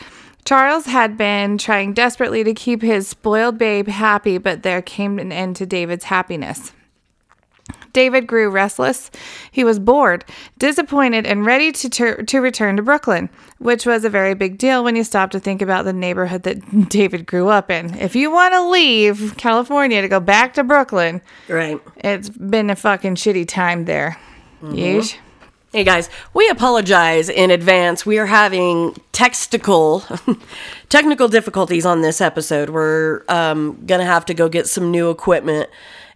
[0.44, 5.30] Charles had been trying desperately to keep his spoiled babe happy, but there came an
[5.30, 6.72] end to David's happiness.
[7.92, 9.10] David grew restless.
[9.50, 10.24] He was bored,
[10.58, 14.82] disappointed, and ready to, tur- to return to Brooklyn, which was a very big deal
[14.82, 17.94] when you stop to think about the neighborhood that David grew up in.
[17.98, 21.78] If you want to leave California to go back to Brooklyn, Right.
[21.98, 24.18] it's been a fucking shitty time there.
[24.62, 25.16] Yeesh.
[25.72, 28.06] Hey guys, we apologize in advance.
[28.06, 30.04] We are having textical,
[30.88, 32.70] technical difficulties on this episode.
[32.70, 35.68] We're um, gonna have to go get some new equipment,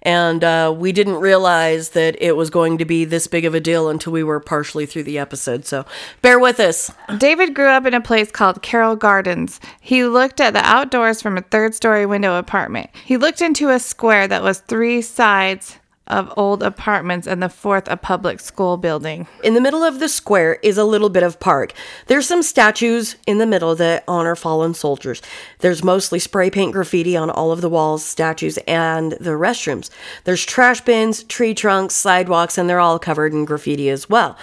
[0.02, 3.60] and uh, we didn't realize that it was going to be this big of a
[3.60, 5.64] deal until we were partially through the episode.
[5.64, 5.84] So
[6.22, 6.92] bear with us.
[7.18, 9.58] David grew up in a place called Carroll Gardens.
[9.80, 12.90] He looked at the outdoors from a third story window apartment.
[13.04, 17.88] He looked into a square that was three sides of old apartments and the fourth
[17.88, 19.26] a public school building.
[19.42, 21.72] In the middle of the square is a little bit of park.
[22.06, 25.20] There's some statues in the middle that honor fallen soldiers.
[25.58, 29.90] There's mostly spray paint graffiti on all of the walls, statues, and the restrooms.
[30.24, 34.36] There's trash bins, tree trunks, sidewalks, and they're all covered in graffiti as well.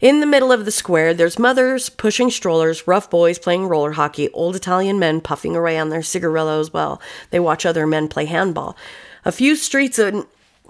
[0.00, 4.28] In the middle of the square, there's mothers pushing strollers, rough boys playing roller hockey,
[4.30, 8.76] old Italian men puffing away on their cigarillos while they watch other men play handball.
[9.24, 9.98] A few streets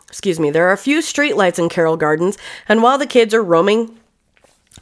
[0.08, 3.42] excuse me, there are a few streetlights in Carroll Gardens, and while the kids are
[3.42, 3.94] roaming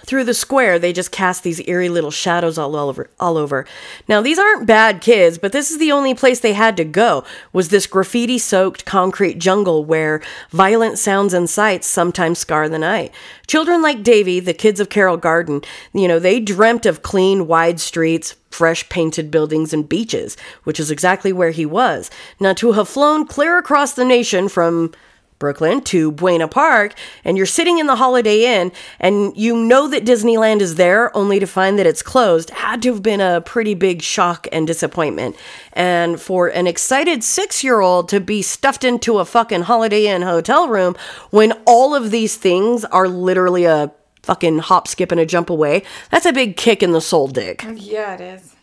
[0.05, 3.65] through the square, they just cast these eerie little shadows all over all over.
[4.07, 7.25] Now, these aren't bad kids, but this is the only place they had to go.
[7.55, 13.13] Was this graffiti-soaked concrete jungle where violent sounds and sights sometimes scar the night.
[13.47, 15.63] Children like Davy, the kids of Carroll Garden,
[15.95, 20.91] you know, they dreamt of clean, wide streets, fresh painted buildings and beaches, which is
[20.91, 22.11] exactly where he was.
[22.39, 24.93] Now, to have flown clear across the nation from
[25.39, 26.95] Brooklyn to Buena Park,
[27.25, 31.39] and you're sitting in the Holiday Inn, and you know that Disneyland is there, only
[31.39, 35.37] to find that it's closed, had to have been a pretty big shock and disappointment.
[35.73, 40.23] And for an excited six year old to be stuffed into a fucking Holiday Inn
[40.23, 40.97] hotel room
[41.31, 45.83] when all of these things are literally a fucking hop, skip, and a jump away,
[46.11, 47.65] that's a big kick in the soul, Dick.
[47.75, 48.56] Yeah, it is.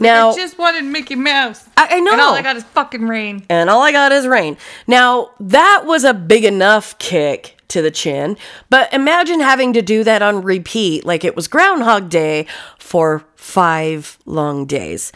[0.00, 1.68] Now, I just wanted Mickey Mouse.
[1.76, 2.12] I, I know.
[2.12, 3.44] And all I got is fucking rain.
[3.48, 4.56] and all I got is rain.
[4.86, 8.36] Now, that was a big enough kick to the chin,
[8.70, 12.46] but imagine having to do that on repeat like it was Groundhog Day
[12.78, 15.12] for five long days.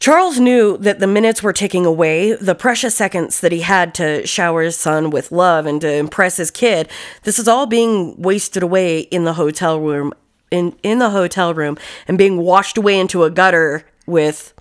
[0.00, 4.24] Charles knew that the minutes were ticking away, the precious seconds that he had to
[4.26, 6.88] shower his son with love and to impress his kid.
[7.24, 10.12] This is all being wasted away in the hotel room
[10.50, 14.54] in in the hotel room and being washed away into a gutter with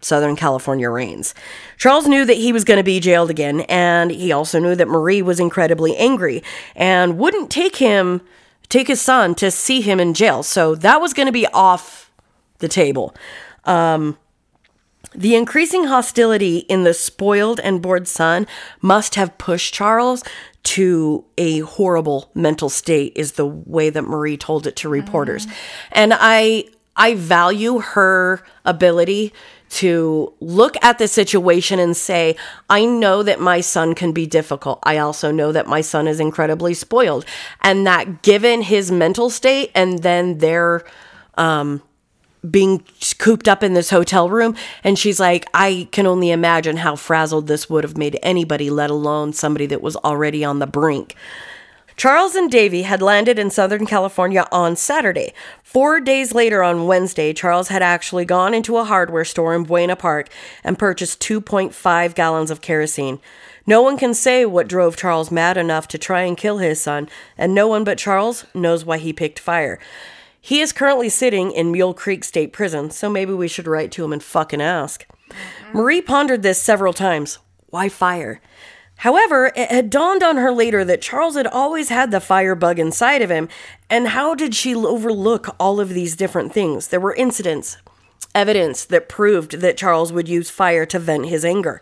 [0.00, 1.34] Southern California rains.
[1.76, 4.88] Charles knew that he was going to be jailed again, and he also knew that
[4.88, 6.42] Marie was incredibly angry
[6.76, 8.20] and wouldn't take him,
[8.68, 10.42] take his son to see him in jail.
[10.42, 12.12] So that was going to be off
[12.58, 13.14] the table.
[13.64, 14.16] Um,
[15.14, 18.46] the increasing hostility in the spoiled and bored son
[18.80, 20.22] must have pushed Charles
[20.64, 25.46] to a horrible mental state is the way that Marie told it to reporters.
[25.92, 29.32] And I I value her ability
[29.70, 32.36] to look at the situation and say,
[32.68, 34.80] I know that my son can be difficult.
[34.82, 37.24] I also know that my son is incredibly spoiled.
[37.62, 40.84] And that given his mental state and then their
[41.36, 41.82] um
[42.48, 42.84] being
[43.18, 47.46] cooped up in this hotel room and she's like i can only imagine how frazzled
[47.46, 51.14] this would have made anybody let alone somebody that was already on the brink.
[51.96, 55.32] Charles and davy had landed in southern california on saturday.
[55.64, 59.96] Four days later on wednesday charles had actually gone into a hardware store in buena
[59.96, 60.28] park
[60.62, 63.18] and purchased 2.5 gallons of kerosene.
[63.68, 67.06] No one can say what drove Charles mad enough to try and kill his son,
[67.36, 69.78] and no one but Charles knows why he picked fire.
[70.48, 74.02] He is currently sitting in Mule Creek State Prison, so maybe we should write to
[74.02, 75.06] him and fucking ask.
[75.74, 77.38] Marie pondered this several times.
[77.66, 78.40] Why fire?
[78.96, 82.78] However, it had dawned on her later that Charles had always had the fire bug
[82.78, 83.50] inside of him,
[83.90, 86.88] and how did she overlook all of these different things?
[86.88, 87.76] There were incidents,
[88.34, 91.80] evidence that proved that Charles would use fire to vent his anger.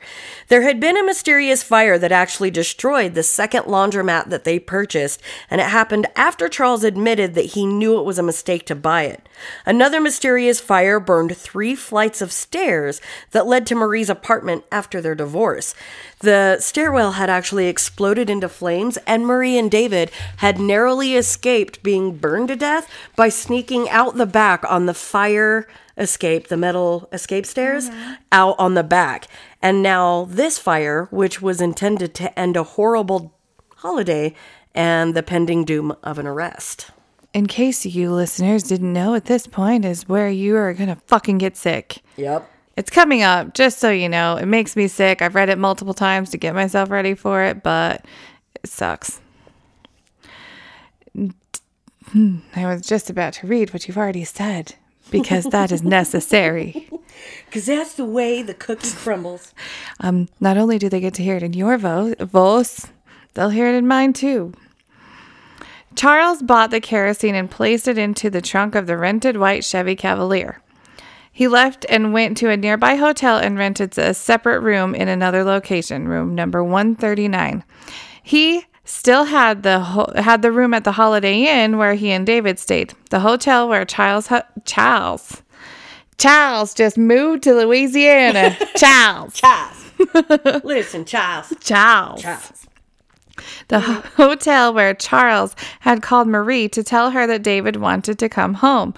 [0.48, 5.20] There had been a mysterious fire that actually destroyed the second laundromat that they purchased,
[5.50, 9.02] and it happened after Charles admitted that he knew it was a mistake to buy
[9.02, 9.28] it.
[9.66, 13.00] Another mysterious fire burned three flights of stairs
[13.32, 15.74] that led to Marie's apartment after their divorce.
[16.20, 22.16] The stairwell had actually exploded into flames, and Marie and David had narrowly escaped being
[22.16, 27.46] burned to death by sneaking out the back on the fire escape, the metal escape
[27.46, 28.14] stairs, mm-hmm.
[28.32, 29.26] out on the back.
[29.62, 33.34] And now this fire, which was intended to end a horrible
[33.76, 34.34] holiday
[34.74, 36.90] and the pending doom of an arrest.
[37.32, 41.38] In case you listeners didn't know, at this point is where you are gonna fucking
[41.38, 42.02] get sick.
[42.16, 42.50] Yep.
[42.76, 44.36] It's coming up, just so you know.
[44.36, 45.22] It makes me sick.
[45.22, 48.04] I've read it multiple times to get myself ready for it, but
[48.62, 49.20] it sucks.
[51.14, 54.74] Hmm, I was just about to read what you've already said
[55.10, 56.88] because that is necessary.
[57.46, 59.54] Because that's the way the cookie crumbles.
[60.00, 62.88] Um, not only do they get to hear it in your vo- voice,
[63.34, 64.52] they'll hear it in mine too.
[65.94, 69.96] Charles bought the kerosene and placed it into the trunk of the rented white Chevy
[69.96, 70.60] Cavalier.
[71.32, 75.42] He left and went to a nearby hotel and rented a separate room in another
[75.42, 77.64] location, room number 139.
[78.22, 82.26] He still had the ho- had the room at the Holiday Inn where he and
[82.26, 82.94] David stayed.
[83.10, 85.42] The hotel where Charles hu- Charles
[86.18, 88.56] Charles just moved to Louisiana.
[88.76, 89.34] Charles.
[89.34, 89.84] Charles.
[90.64, 91.52] Listen, Charles.
[91.60, 92.22] Charles.
[92.22, 92.66] Charles.
[93.68, 98.28] the ho- hotel where Charles had called Marie to tell her that David wanted to
[98.30, 98.94] come home,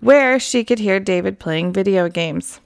[0.00, 2.60] where she could hear David playing video games.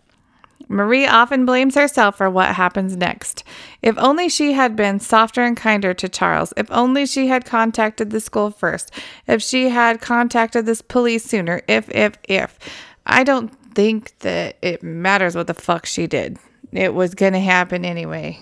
[0.68, 3.42] Marie often blames herself for what happens next.
[3.82, 6.52] If only she had been softer and kinder to Charles.
[6.56, 8.90] If only she had contacted the school first.
[9.26, 11.62] If she had contacted this police sooner.
[11.66, 12.58] If, if, if.
[13.06, 16.38] I don't think that it matters what the fuck she did.
[16.72, 18.40] It was going to happen anyway.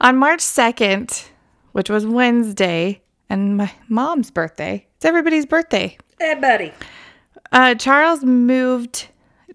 [0.00, 1.28] On March 2nd,
[1.72, 3.00] which was Wednesday,
[3.30, 5.96] and my mom's birthday, it's everybody's birthday.
[6.18, 6.72] Hey, buddy.
[7.52, 9.08] Uh, Charles moved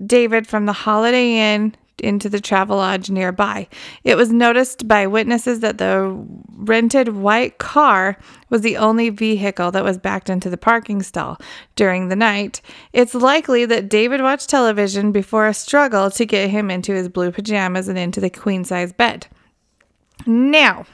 [0.05, 3.67] David from the Holiday Inn into the Travelodge nearby.
[4.03, 6.25] It was noticed by witnesses that the
[6.55, 8.17] rented white car
[8.49, 11.37] was the only vehicle that was backed into the parking stall
[11.75, 12.61] during the night.
[12.91, 17.31] It's likely that David watched television before a struggle to get him into his blue
[17.31, 19.27] pajamas and into the queen size bed.
[20.25, 20.85] Now,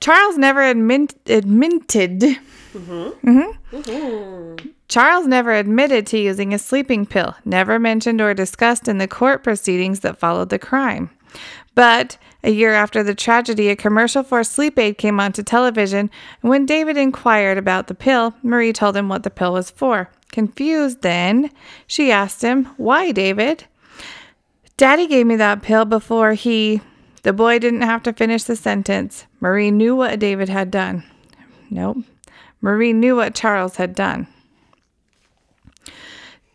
[0.00, 2.20] Charles never admit, admitted.
[2.20, 3.28] Mm-hmm.
[3.28, 3.76] Mm-hmm.
[3.76, 4.68] Mm-hmm.
[4.90, 9.44] Charles never admitted to using a sleeping pill, never mentioned or discussed in the court
[9.44, 11.10] proceedings that followed the crime.
[11.76, 16.10] But a year after the tragedy, a commercial for sleep aid came onto television,
[16.42, 20.10] and when David inquired about the pill, Marie told him what the pill was for.
[20.32, 21.52] Confused then,
[21.86, 23.66] she asked him, Why, David?
[24.76, 26.80] Daddy gave me that pill before he.
[27.22, 29.26] The boy didn't have to finish the sentence.
[29.38, 31.04] Marie knew what David had done.
[31.70, 31.98] Nope.
[32.60, 34.26] Marie knew what Charles had done.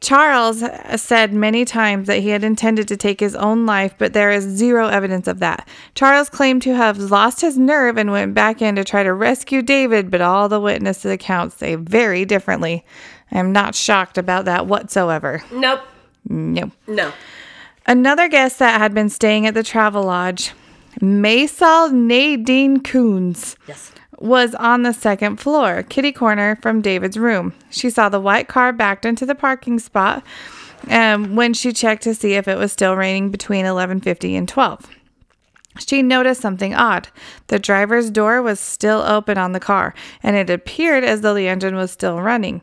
[0.06, 4.14] Charles uh, said many times that he had intended to take his own life, but
[4.14, 5.68] there is zero evidence of that.
[5.96, 9.64] Charles claimed to have lost his nerve and went back in to try to rescue
[9.64, 12.86] David, but all the witness accounts say very differently.
[13.32, 15.44] I am not shocked about that whatsoever.
[15.52, 15.82] Nope.
[16.30, 16.72] No.
[16.86, 17.12] No.
[17.88, 20.52] Another guest that had been staying at the Travelodge,
[21.02, 23.92] Maysal Nadine Coons, Yes.
[24.20, 27.54] Was on the second floor, kitty corner from David's room.
[27.70, 30.24] She saw the white car backed into the parking spot
[30.90, 34.88] um, when she checked to see if it was still raining between 11:50 and 12.
[35.78, 37.10] She noticed something odd.
[37.48, 39.94] The driver's door was still open on the car,
[40.24, 42.62] and it appeared as though the engine was still running.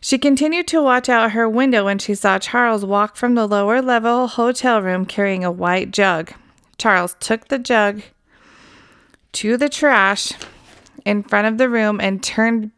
[0.00, 3.80] She continued to watch out her window when she saw Charles walk from the lower
[3.80, 6.32] level hotel room carrying a white jug.
[6.76, 8.02] Charles took the jug
[9.32, 10.32] to the trash
[11.04, 12.70] in front of the room and turned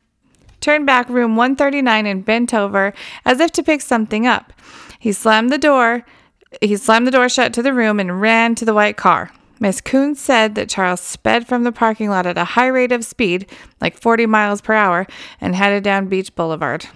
[0.61, 2.95] turned back room 139 and bent over
[3.27, 4.53] as if to pick something up.
[4.99, 6.07] He slammed the door.
[6.63, 9.31] He slammed the door shut to the room and ran to the white car.
[9.61, 13.05] Miss Coons said that Charles sped from the parking lot at a high rate of
[13.05, 13.49] speed,
[13.81, 15.07] like 40 miles per hour,
[15.41, 16.87] and headed down Beach Boulevard.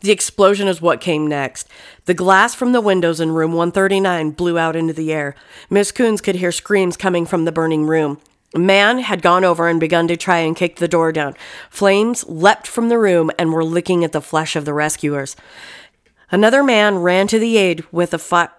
[0.00, 1.66] The explosion is what came next.
[2.04, 5.34] The glass from the windows in room 139 blew out into the air.
[5.70, 8.20] Miss Coons could hear screams coming from the burning room.
[8.54, 11.34] Man had gone over and begun to try and kick the door down.
[11.70, 15.34] Flames leapt from the room and were licking at the flesh of the rescuers.
[16.30, 18.50] Another man ran to the aid with a fi-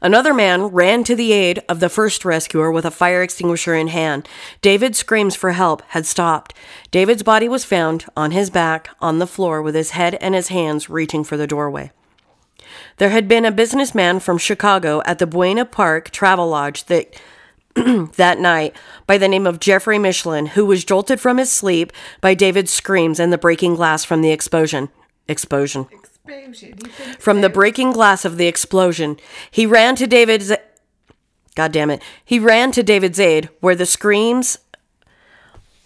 [0.00, 3.86] Another man ran to the aid of the first rescuer with a fire extinguisher in
[3.86, 4.28] hand.
[4.60, 6.54] David's screams for help had stopped.
[6.90, 10.48] David's body was found on his back on the floor with his head and his
[10.48, 11.92] hands reaching for the doorway.
[12.96, 17.20] There had been a businessman from Chicago at the Buena Park Travelodge that
[18.16, 22.34] that night by the name of Jeffrey Michelin, who was jolted from his sleep by
[22.34, 24.90] David's screams and the breaking glass from the explosion.
[25.28, 25.88] Explosion.
[25.90, 26.78] explosion.
[27.18, 29.16] From the breaking glass of the explosion,
[29.50, 30.52] he ran to David's.
[31.54, 32.02] God damn it.
[32.24, 34.58] He ran to David's aid, where the screams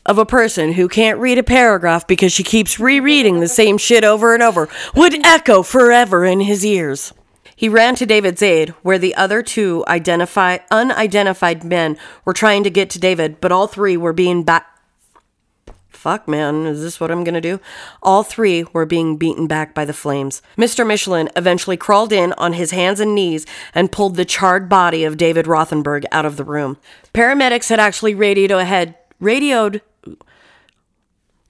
[0.04, 4.04] of a person who can't read a paragraph because she keeps rereading the same shit
[4.04, 7.12] over and over would echo forever in his ears.
[7.56, 11.96] He ran to David's aid, where the other two identify, unidentified men
[12.26, 14.66] were trying to get to David, but all three were being back.
[15.88, 17.58] Fuck, man, is this what I'm gonna do?
[18.02, 20.42] All three were being beaten back by the flames.
[20.58, 20.86] Mr.
[20.86, 25.16] Michelin eventually crawled in on his hands and knees and pulled the charred body of
[25.16, 26.76] David Rothenberg out of the room.
[27.14, 29.80] Paramedics had actually radioed ahead, radioed.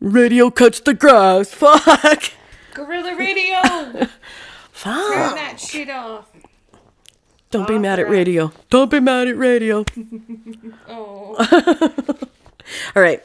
[0.01, 1.51] Radio cuts the grass.
[1.53, 2.31] Fuck.
[2.73, 4.09] Gorilla Radio!
[4.95, 5.34] Fuck.
[5.37, 6.26] that shit off.
[7.51, 8.53] Don't be mad at radio.
[8.70, 9.84] Don't be mad at radio.
[10.89, 11.34] Oh.
[12.97, 13.22] All right.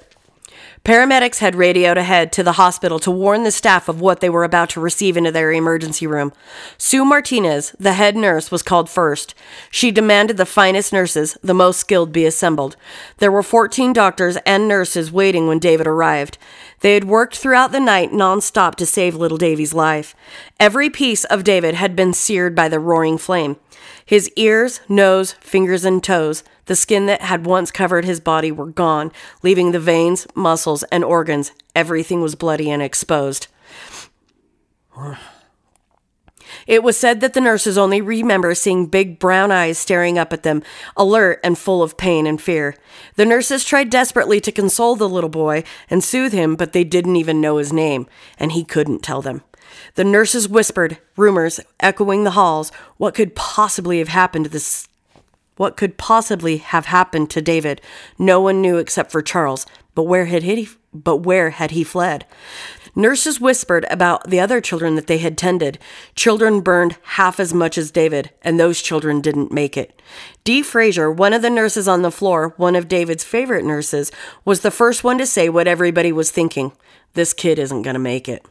[0.84, 4.44] Paramedics had radioed ahead to the hospital to warn the staff of what they were
[4.44, 6.34] about to receive into their emergency room.
[6.80, 9.36] Sue Martinez, the head nurse, was called first.
[9.70, 12.76] She demanded the finest nurses, the most skilled, be assembled.
[13.18, 16.40] There were 14 doctors and nurses waiting when David arrived.
[16.82, 20.16] They had worked throughout the night nonstop to save little Davy's life.
[20.60, 23.58] Every piece of David had been seared by the roaring flame.
[24.06, 28.68] His ears, nose, fingers, and toes, the skin that had once covered his body, were
[28.68, 29.12] gone,
[29.44, 31.52] leaving the veins, muscles, and organs.
[31.76, 33.48] Everything was bloody and exposed.
[36.68, 40.44] It was said that the nurses only remember seeing big brown eyes staring up at
[40.44, 40.64] them,
[40.96, 42.76] alert and full of pain and fear.
[43.16, 47.16] The nurses tried desperately to console the little boy and soothe him, but they didn't
[47.16, 48.08] even know his name,
[48.38, 49.44] and he couldn't tell them.
[49.96, 54.88] The nurses whispered, rumors echoing the halls, what could possibly have happened to this
[55.58, 57.82] what could possibly have happened to David?
[58.18, 59.68] No one knew except for Charles.
[59.94, 62.26] But where had he but where had he fled?
[62.96, 65.80] Nurses whispered about the other children that they had tended.
[66.16, 70.02] Children burned half as much as David, and those children didn't make it.
[70.44, 74.12] Dee Fraser, one of the nurses on the floor, one of David's favorite nurses,
[74.44, 76.74] was the first one to say what everybody was thinking.
[77.14, 78.46] This kid isn't going to make it.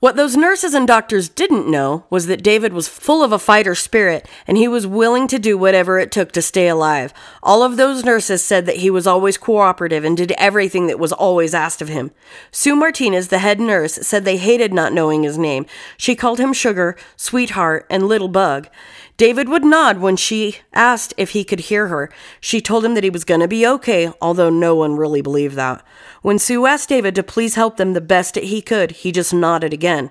[0.00, 3.74] What those nurses and doctors didn't know was that David was full of a fighter
[3.74, 7.12] spirit and he was willing to do whatever it took to stay alive.
[7.42, 11.12] All of those nurses said that he was always cooperative and did everything that was
[11.12, 12.12] always asked of him.
[12.50, 15.66] Sue Martinez, the head nurse, said they hated not knowing his name.
[15.98, 18.68] She called him Sugar, Sweetheart, and Little Bug.
[19.20, 22.10] David would nod when she asked if he could hear her.
[22.40, 25.56] She told him that he was going to be okay, although no one really believed
[25.56, 25.84] that.
[26.22, 29.74] When Sue asked David to please help them the best he could, he just nodded
[29.74, 30.08] again.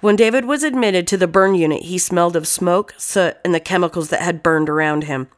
[0.00, 3.60] When David was admitted to the burn unit, he smelled of smoke, soot, and the
[3.60, 5.28] chemicals that had burned around him.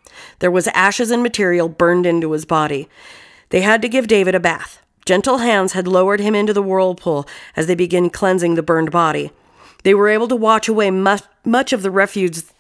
[0.40, 2.88] There was ashes and material burned into his body.
[3.50, 4.82] They had to give David a bath.
[5.06, 9.30] Gentle hands had lowered him into the whirlpool as they began cleansing the burned body.
[9.84, 12.51] They were able to wash away much, much of the refuse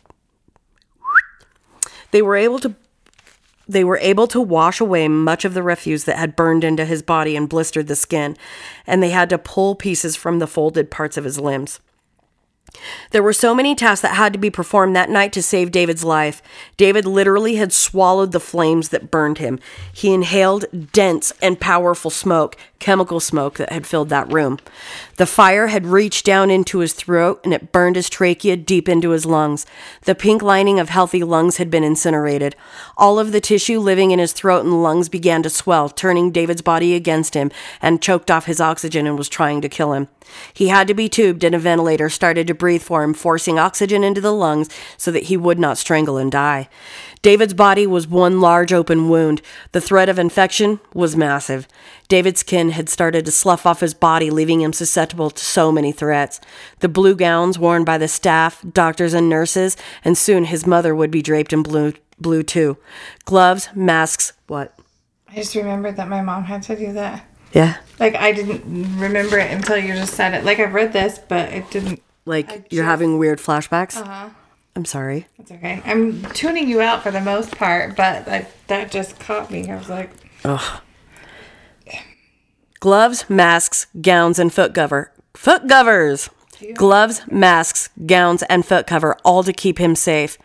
[2.12, 2.74] they were able to
[3.68, 7.00] they were able to wash away much of the refuse that had burned into his
[7.00, 8.36] body and blistered the skin,
[8.86, 11.80] and they had to pull pieces from the folded parts of his limbs.
[13.10, 16.04] There were so many tasks that had to be performed that night to save David's
[16.04, 16.42] life.
[16.76, 19.58] David literally had swallowed the flames that burned him.
[19.92, 24.58] He inhaled dense and powerful smoke, chemical smoke that had filled that room.
[25.16, 29.10] The fire had reached down into his throat and it burned his trachea deep into
[29.10, 29.66] his lungs.
[30.02, 32.56] The pink lining of healthy lungs had been incinerated.
[32.96, 36.62] All of the tissue living in his throat and lungs began to swell, turning David's
[36.62, 37.50] body against him
[37.80, 40.08] and choked off his oxygen and was trying to kill him.
[40.52, 44.04] He had to be tubed and a ventilator started to breathe for him, forcing oxygen
[44.04, 46.68] into the lungs so that he would not strangle and die.
[47.20, 49.42] David's body was one large open wound.
[49.72, 51.66] The threat of infection was massive.
[52.06, 55.90] David's skin had started to slough off his body, leaving him susceptible to so many
[55.90, 56.40] threats.
[56.78, 61.10] The blue gowns worn by the staff, doctors, and nurses, and soon his mother would
[61.10, 62.76] be draped in blue, blue too.
[63.24, 64.78] Gloves, masks, what?
[65.28, 67.26] I just remembered that my mom had to do that.
[67.52, 67.78] Yeah.
[67.98, 70.44] Like I didn't remember it until you just said it.
[70.44, 72.02] Like I've read this, but it didn't.
[72.24, 73.96] Like I you're having weird flashbacks?
[73.96, 74.30] Uh-huh.
[74.74, 75.26] I'm sorry.
[75.38, 75.82] It's okay.
[75.84, 79.70] I'm tuning you out for the most part, but I, that just caught me.
[79.70, 80.10] I was like,
[80.44, 80.80] ugh.
[82.80, 85.12] Gloves, masks, gowns, and foot cover.
[85.34, 86.30] Foot covers!
[86.74, 90.38] Gloves, masks, gowns, and foot cover, all to keep him safe.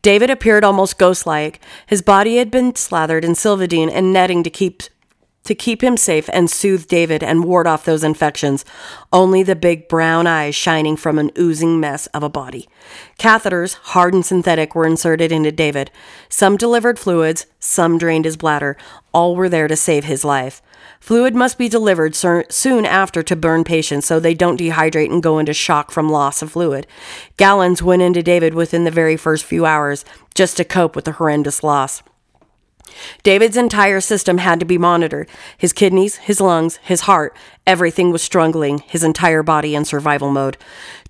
[0.00, 1.60] David appeared almost ghost like.
[1.86, 4.82] His body had been slathered in Silvadene and netting to keep
[5.44, 8.64] to keep him safe and soothe David and ward off those infections.
[9.12, 12.68] Only the big brown eyes shining from an oozing mess of a body.
[13.18, 15.90] Catheters, hard and synthetic, were inserted into David.
[16.28, 18.76] Some delivered fluids, some drained his bladder.
[19.12, 20.62] All were there to save his life.
[21.00, 25.38] Fluid must be delivered soon after to burn patients so they don't dehydrate and go
[25.38, 26.86] into shock from loss of fluid.
[27.36, 31.12] Gallons went into David within the very first few hours just to cope with the
[31.12, 32.02] horrendous loss.
[33.22, 35.28] David's entire system had to be monitored.
[35.56, 37.36] His kidneys, his lungs, his heart,
[37.66, 40.56] everything was struggling, his entire body in survival mode.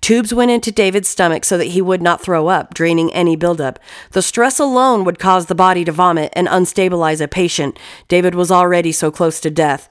[0.01, 3.79] Tubes went into David's stomach so that he would not throw up, draining any buildup.
[4.11, 7.79] The stress alone would cause the body to vomit and unstabilize a patient.
[8.07, 9.89] David was already so close to death.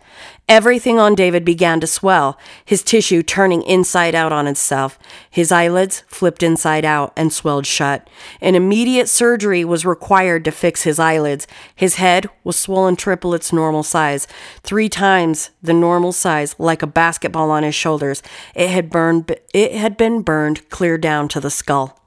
[0.48, 4.98] Everything on David began to swell, his tissue turning inside out on itself.
[5.30, 8.10] His eyelids flipped inside out and swelled shut.
[8.40, 11.46] An immediate surgery was required to fix his eyelids.
[11.74, 14.26] His head was swollen triple its normal size,
[14.62, 18.22] three times the normal size, like a basketball on his shoulders.
[18.54, 19.34] It had burned.
[19.54, 22.01] It had been burned clear down to the skull.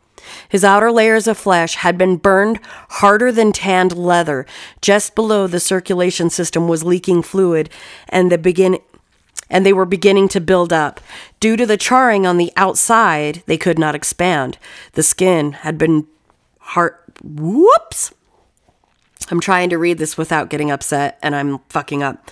[0.50, 2.60] His outer layers of flesh had been burned
[2.90, 4.46] harder than tanned leather.
[4.82, 7.70] Just below the circulation system was leaking fluid,
[8.10, 8.80] and the begin
[9.48, 11.00] and they were beginning to build up.
[11.40, 14.58] Due to the charring on the outside, they could not expand.
[14.94, 16.08] The skin had been
[16.60, 18.14] heart Whoops!
[19.32, 22.30] I'm trying to read this without getting upset, and I'm fucking up.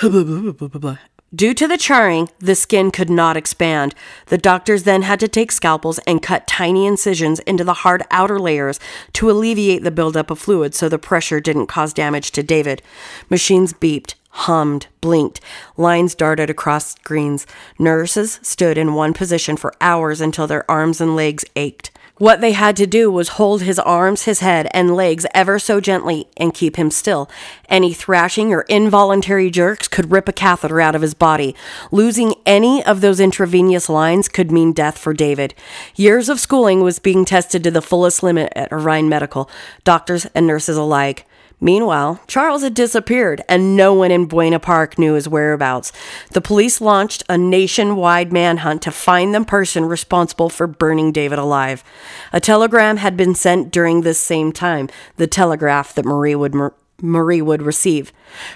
[1.32, 3.94] Due to the charring, the skin could not expand.
[4.26, 8.40] The doctors then had to take scalpels and cut tiny incisions into the hard outer
[8.40, 8.80] layers
[9.12, 12.82] to alleviate the buildup of fluid so the pressure didn't cause damage to David.
[13.28, 15.40] Machines beeped, hummed, blinked.
[15.76, 17.46] Lines darted across screens.
[17.78, 21.92] Nurses stood in one position for hours until their arms and legs ached.
[22.20, 25.80] What they had to do was hold his arms, his head, and legs ever so
[25.80, 27.30] gently and keep him still.
[27.66, 31.56] Any thrashing or involuntary jerks could rip a catheter out of his body.
[31.90, 35.54] Losing any of those intravenous lines could mean death for David.
[35.96, 39.48] Years of schooling was being tested to the fullest limit at Orion Medical,
[39.82, 41.26] doctors and nurses alike.
[41.60, 45.92] Meanwhile, Charles had disappeared, and no one in Buena Park knew his whereabouts.
[46.30, 51.84] The police launched a nationwide manhunt to find the person responsible for burning David alive.
[52.32, 56.54] A telegram had been sent during this same time, the telegraph that Marie would.
[57.02, 58.12] Marie would receive.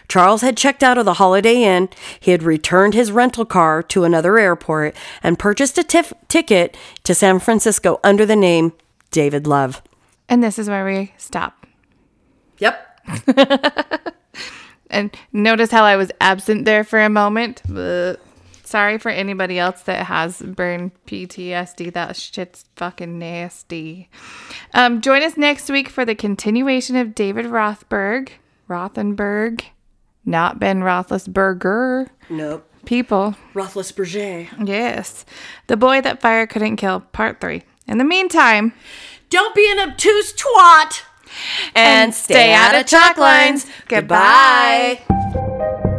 [0.07, 1.89] Charles had checked out of the Holiday Inn.
[2.21, 7.15] He had returned his rental car to another airport and purchased a tif- ticket to
[7.15, 8.75] San Francisco under the name
[9.11, 9.81] David Love.
[10.29, 11.67] And this is where we stop.
[12.59, 12.94] Yep.
[14.91, 17.63] And notice how I was absent there for a moment.
[18.63, 21.93] Sorry for anybody else that has burn PTSD.
[21.93, 24.09] That shit's fucking nasty.
[24.73, 28.31] Um, join us next week for the continuation of David Rothberg.
[28.69, 29.65] Rothenberg.
[30.25, 32.09] Not Ben Roethlisberger.
[32.31, 32.71] Nope.
[32.85, 33.35] People.
[33.53, 34.47] Ruthless Berger.
[34.65, 35.25] Yes.
[35.67, 37.63] The Boy That Fire Couldn't Kill, Part 3.
[37.89, 38.73] In the meantime,
[39.29, 41.03] Don't be an obtuse twat
[41.75, 43.67] and, stay, stay out of chalk lines.
[43.89, 45.01] Goodbye.
[45.09, 45.91] Goodbye.